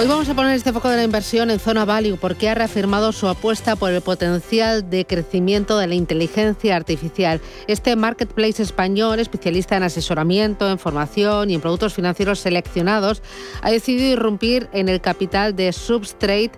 [0.00, 3.12] Hoy vamos a poner este foco de la inversión en Zona Value porque ha reafirmado
[3.12, 7.42] su apuesta por el potencial de crecimiento de la inteligencia artificial.
[7.66, 13.22] Este marketplace español, especialista en asesoramiento, en formación y en productos financieros seleccionados,
[13.60, 16.52] ha decidido irrumpir en el capital de Substrate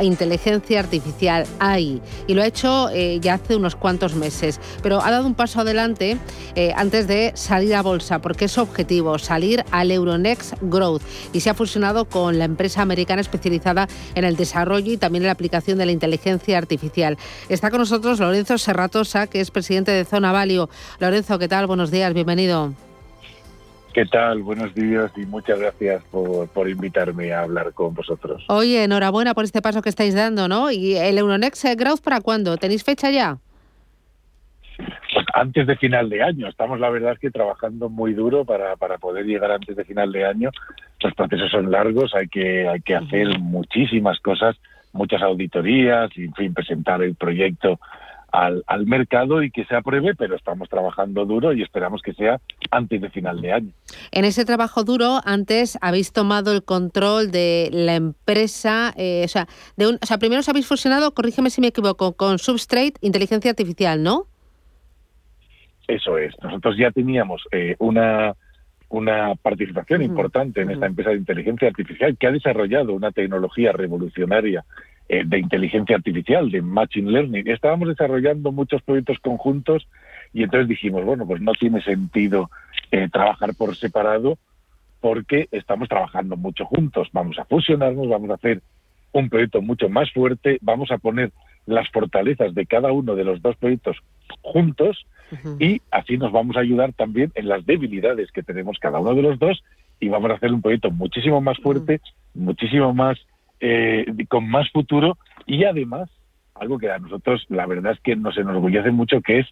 [0.00, 5.10] inteligencia artificial AI y lo ha hecho eh, ya hace unos cuantos meses, pero ha
[5.10, 6.16] dado un paso adelante
[6.54, 11.40] eh, antes de salir a bolsa porque es su objetivo, salir al Euronext Growth y
[11.40, 15.32] se ha fusionado con la empresa americana especializada en el desarrollo y también en la
[15.32, 17.18] aplicación de la inteligencia artificial.
[17.48, 20.68] Está con nosotros Lorenzo Serratosa, que es presidente de Zona Valio.
[20.98, 21.66] Lorenzo, ¿qué tal?
[21.66, 22.89] Buenos días, bienvenido.
[23.92, 24.42] ¿Qué tal?
[24.42, 28.44] Buenos días y muchas gracias por, invitarme a hablar con vosotros.
[28.48, 30.70] Oye, enhorabuena por este paso que estáis dando, ¿no?
[30.70, 32.56] ¿Y el Euronext Growth para cuándo?
[32.56, 33.38] ¿Tenéis fecha ya?
[34.76, 36.48] Pues antes de final de año.
[36.48, 40.24] Estamos, la verdad, que trabajando muy duro para, para poder llegar antes de final de
[40.24, 40.50] año.
[41.00, 44.56] Los procesos son largos, hay que, hay que hacer muchísimas cosas,
[44.92, 47.80] muchas auditorías, y, en fin, presentar el proyecto
[48.32, 52.40] al, al, mercado y que se apruebe, pero estamos trabajando duro y esperamos que sea
[52.70, 53.72] antes de final de año.
[54.12, 59.46] En ese trabajo duro, antes habéis tomado el control de la empresa, eh, o, sea,
[59.76, 63.50] de un, o sea, primero os habéis fusionado, corrígeme si me equivoco, con Substrate Inteligencia
[63.50, 64.26] Artificial, ¿no?
[65.88, 66.34] Eso es.
[66.42, 68.34] Nosotros ya teníamos eh, una
[68.90, 74.64] una participación importante en esta empresa de inteligencia artificial que ha desarrollado una tecnología revolucionaria
[75.12, 77.48] eh, de inteligencia artificial, de machine learning.
[77.48, 79.88] Estábamos desarrollando muchos proyectos conjuntos
[80.32, 82.48] y entonces dijimos, bueno, pues no tiene sentido
[82.92, 84.38] eh, trabajar por separado
[85.00, 87.08] porque estamos trabajando mucho juntos.
[87.12, 88.62] Vamos a fusionarnos, vamos a hacer
[89.10, 91.32] un proyecto mucho más fuerte, vamos a poner
[91.66, 93.96] las fortalezas de cada uno de los dos proyectos
[94.42, 95.06] juntos
[95.58, 99.22] y así nos vamos a ayudar también en las debilidades que tenemos cada uno de
[99.22, 99.64] los dos
[99.98, 102.00] y vamos a hacer un proyecto muchísimo más fuerte,
[102.32, 103.18] muchísimo más
[103.60, 106.08] eh, con más futuro y además
[106.54, 109.46] algo que a nosotros la verdad es que nos enorgullece mucho que es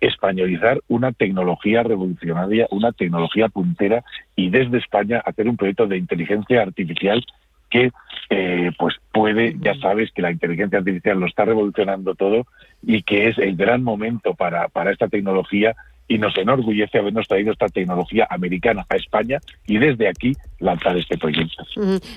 [0.00, 4.02] españolizar una tecnología revolucionaria, una tecnología puntera
[4.34, 7.24] y desde España hacer un proyecto de inteligencia artificial
[7.68, 7.92] que
[8.30, 12.46] eh, pues puede, ya sabes que la inteligencia artificial lo está revolucionando todo
[12.82, 15.76] y que es el gran momento para, para esta tecnología
[16.10, 21.16] y nos enorgullece habernos traído esta tecnología americana a España y desde aquí lanzar este
[21.16, 21.64] proyecto.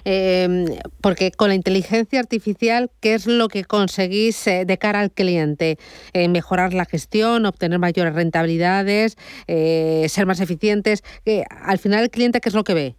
[0.04, 0.66] Em,
[1.00, 5.78] porque con la inteligencia artificial, ¿qué es lo que conseguís eh, de cara al cliente?
[6.14, 9.16] Eh, mejorar la gestión, obtener mayores rentabilidades,
[9.48, 11.04] eh, ser más eficientes.
[11.48, 12.96] al final, ¿el cliente qué es lo que ve?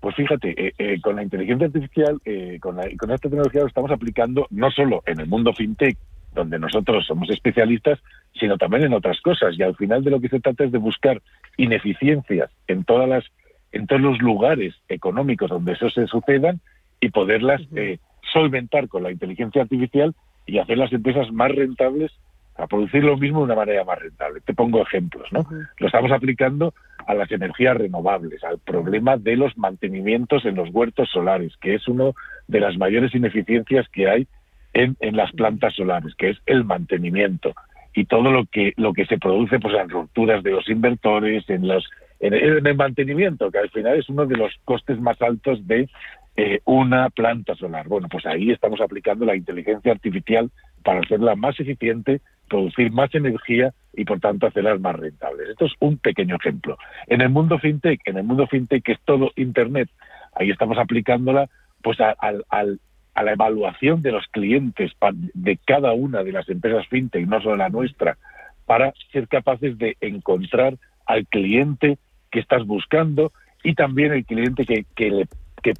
[0.00, 0.72] Pues fíjate,
[1.02, 2.18] con la inteligencia artificial,
[2.60, 5.98] con, con esta tecnología lo estamos aplicando no solo en el mundo fintech,
[6.34, 7.98] donde nosotros somos especialistas,
[8.38, 9.58] sino también en otras cosas.
[9.58, 11.20] Y al final de lo que se trata es de buscar
[11.56, 13.24] ineficiencias en todas las,
[13.72, 16.60] en todos los lugares económicos donde eso se sucedan
[17.00, 17.98] y poderlas eh,
[18.32, 20.14] solventar con la inteligencia artificial
[20.46, 22.12] y hacer las empresas más rentables
[22.56, 24.40] a producir lo mismo de una manera más rentable.
[24.40, 25.46] Te pongo ejemplos, ¿no?
[25.78, 26.74] Lo estamos aplicando
[27.06, 31.86] a las energías renovables, al problema de los mantenimientos en los huertos solares, que es
[31.86, 32.10] una
[32.48, 34.26] de las mayores ineficiencias que hay
[34.72, 37.54] en, en las plantas solares, que es el mantenimiento
[37.94, 41.66] y todo lo que lo que se produce pues en rupturas de los invertores, en
[41.66, 41.88] los
[42.20, 45.88] en, el mantenimiento, que al final es uno de los costes más altos de
[46.36, 47.88] eh, una planta solar.
[47.88, 50.50] Bueno, pues ahí estamos aplicando la inteligencia artificial
[50.84, 55.48] para hacerla más eficiente, producir más energía y por tanto hacerlas más rentables.
[55.48, 56.78] Esto es un pequeño ejemplo.
[57.06, 59.88] En el mundo fintech, en el mundo fintech que es todo internet,
[60.34, 61.48] ahí estamos aplicándola
[61.82, 62.80] pues al, al,
[63.18, 64.92] a la evaluación de los clientes
[65.34, 68.16] de cada una de las empresas fintech, no solo la nuestra,
[68.64, 71.98] para ser capaces de encontrar al cliente
[72.30, 73.32] que estás buscando
[73.64, 75.26] y también el cliente que, que,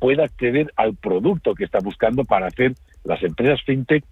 [0.00, 2.74] pueda acceder al producto que está buscando para hacer
[3.04, 4.04] las empresas fintech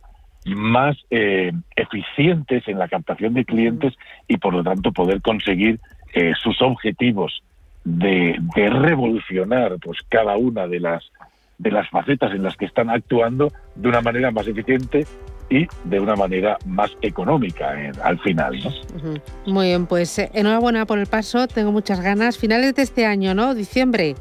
[0.46, 3.92] más eh, eficientes en la captación de clientes
[4.28, 5.80] y por lo tanto poder conseguir
[6.14, 7.42] eh, sus objetivos
[7.84, 11.10] de, de, revolucionar pues cada una de las
[11.58, 15.06] de las facetas en las que están actuando de una manera más eficiente
[15.48, 18.58] y de una manera más económica eh, al final.
[18.62, 19.52] ¿no?
[19.52, 22.36] Muy bien, pues enhorabuena por el paso, tengo muchas ganas.
[22.36, 23.54] Finales de este año, ¿no?
[23.54, 24.14] Diciembre.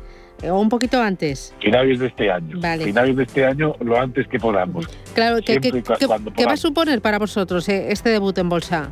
[0.44, 1.56] ¿O un poquito antes?
[1.60, 2.60] Finales de este año.
[2.84, 4.88] Finales de este año, lo antes que podamos.
[5.14, 5.58] Claro, ¿qué,
[6.46, 8.92] va a suponer para vosotros este debut en bolsa?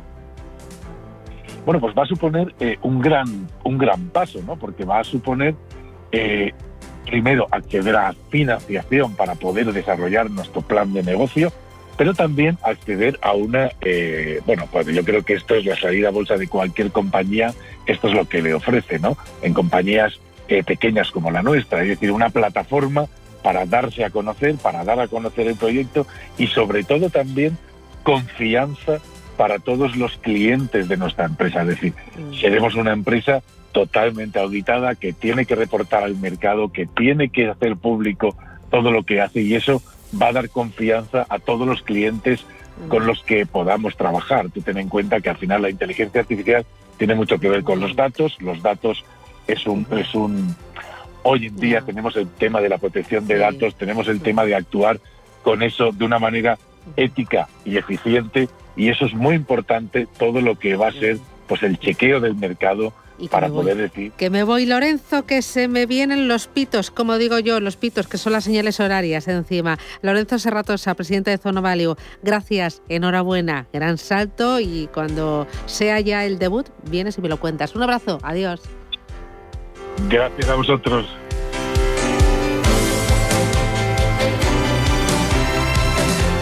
[1.64, 3.26] Bueno, pues va a suponer eh, un, gran,
[3.64, 4.56] un gran paso, ¿no?
[4.56, 5.54] Porque va a suponer,
[6.12, 6.52] eh,
[7.06, 11.52] primero, acceder a financiación para poder desarrollar nuestro plan de negocio,
[11.96, 16.08] pero también acceder a una, eh, bueno, pues yo creo que esto es la salida
[16.08, 17.54] a bolsa de cualquier compañía,
[17.86, 19.16] esto es lo que le ofrece, ¿no?
[19.42, 20.18] En compañías
[20.66, 23.06] pequeñas como la nuestra, es decir, una plataforma
[23.44, 26.06] para darse a conocer, para dar a conocer el proyecto
[26.38, 27.58] y sobre todo también
[28.02, 29.00] confianza
[29.36, 31.60] para todos los clientes de nuestra empresa.
[31.60, 32.34] Es decir, mm.
[32.34, 33.42] seremos una empresa
[33.74, 38.36] totalmente auditada que tiene que reportar al mercado, que tiene que hacer público
[38.70, 39.82] todo lo que hace y eso
[40.20, 42.46] va a dar confianza a todos los clientes
[42.88, 44.48] con los que podamos trabajar.
[44.50, 46.64] Tú ten en cuenta que al final la inteligencia artificial
[46.98, 48.40] tiene mucho que ver con los datos.
[48.40, 49.04] Los datos
[49.48, 50.54] es un, es un
[51.24, 54.54] hoy en día tenemos el tema de la protección de datos, tenemos el tema de
[54.54, 55.00] actuar
[55.42, 56.58] con eso de una manera
[56.96, 61.18] ética y eficiente y eso es muy importante todo lo que va a ser
[61.48, 62.92] pues el chequeo del mercado
[63.30, 64.12] para poder decir.
[64.12, 68.06] Que me voy Lorenzo que se me vienen los pitos como digo yo los pitos
[68.06, 69.78] que son las señales horarias encima.
[70.02, 76.38] Lorenzo Serratosa presidente de Zona Value gracias enhorabuena gran salto y cuando sea ya el
[76.38, 77.74] debut vienes y me lo cuentas.
[77.74, 78.60] Un abrazo adiós.
[80.08, 81.06] Gracias a vosotros.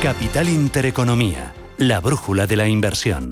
[0.03, 1.53] Capital Intereconomía
[1.83, 3.31] la brújula de la inversión.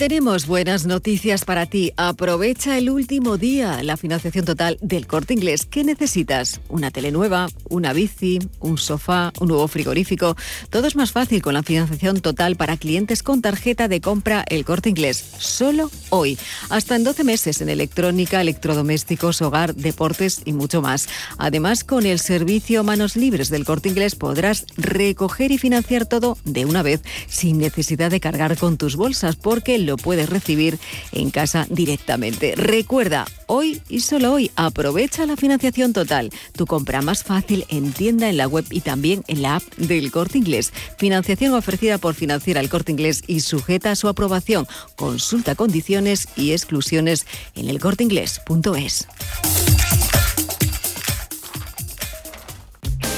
[0.00, 1.92] Tenemos buenas noticias para ti.
[1.98, 5.66] Aprovecha el último día, la financiación total del corte inglés.
[5.66, 6.62] ¿Qué necesitas?
[6.70, 7.48] ¿Una tele nueva?
[7.68, 8.38] ¿Una bici?
[8.60, 9.30] ¿Un sofá?
[9.40, 10.38] ¿Un nuevo frigorífico?
[10.70, 14.64] Todo es más fácil con la financiación total para clientes con tarjeta de compra el
[14.64, 15.22] corte inglés.
[15.36, 16.38] Solo hoy.
[16.70, 21.10] Hasta en 12 meses en electrónica, electrodomésticos, hogar, deportes y mucho más.
[21.36, 26.64] Además, con el servicio Manos Libres del corte inglés podrás recoger y financiar todo de
[26.64, 30.78] una vez sin necesidad de cargar con tus bolsas porque lo puedes recibir
[31.10, 32.54] en casa directamente.
[32.54, 36.30] Recuerda, hoy y solo hoy, aprovecha la financiación total.
[36.56, 40.12] Tu compra más fácil en tienda, en la web y también en la app del
[40.12, 40.72] Corte Inglés.
[40.96, 44.68] Financiación ofrecida por Financiera el Corte Inglés y sujeta a su aprobación.
[44.94, 47.26] Consulta condiciones y exclusiones
[47.56, 49.08] en elcorteinglés.es.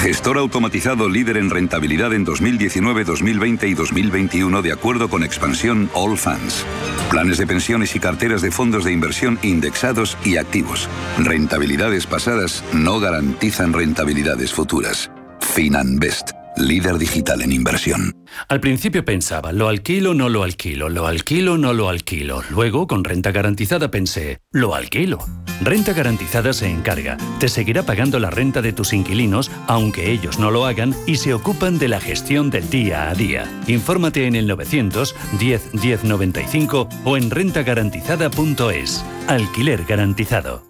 [0.00, 6.16] Gestor automatizado líder en rentabilidad en 2019, 2020 y 2021 de acuerdo con expansión All
[6.16, 6.64] Funds.
[7.10, 10.88] Planes de pensiones y carteras de fondos de inversión indexados y activos.
[11.18, 15.10] Rentabilidades pasadas no garantizan rentabilidades futuras.
[15.40, 18.14] FinanBest líder digital en inversión.
[18.48, 22.42] Al principio pensaba, lo alquilo, no lo alquilo, lo alquilo, no lo alquilo.
[22.50, 25.20] Luego, con renta garantizada, pensé, lo alquilo.
[25.60, 30.50] Renta garantizada se encarga, te seguirá pagando la renta de tus inquilinos, aunque ellos no
[30.50, 33.44] lo hagan, y se ocupan de la gestión del día a día.
[33.66, 39.04] Infórmate en el 900 10 10 95 o en rentagarantizada.es.
[39.28, 40.69] Alquiler garantizado.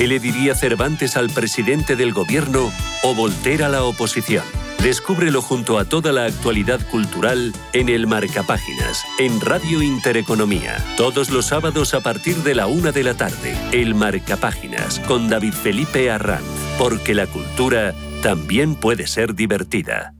[0.00, 2.72] ¿Qué le diría Cervantes al presidente del gobierno
[3.02, 4.42] o Voltaire a la oposición?
[4.82, 10.82] Descúbrelo junto a toda la actualidad cultural en el Marcapáginas, en Radio Intereconomía.
[10.96, 13.54] Todos los sábados a partir de la una de la tarde.
[13.72, 16.46] El Marcapáginas, con David Felipe Arranz.
[16.78, 20.14] Porque la cultura también puede ser divertida.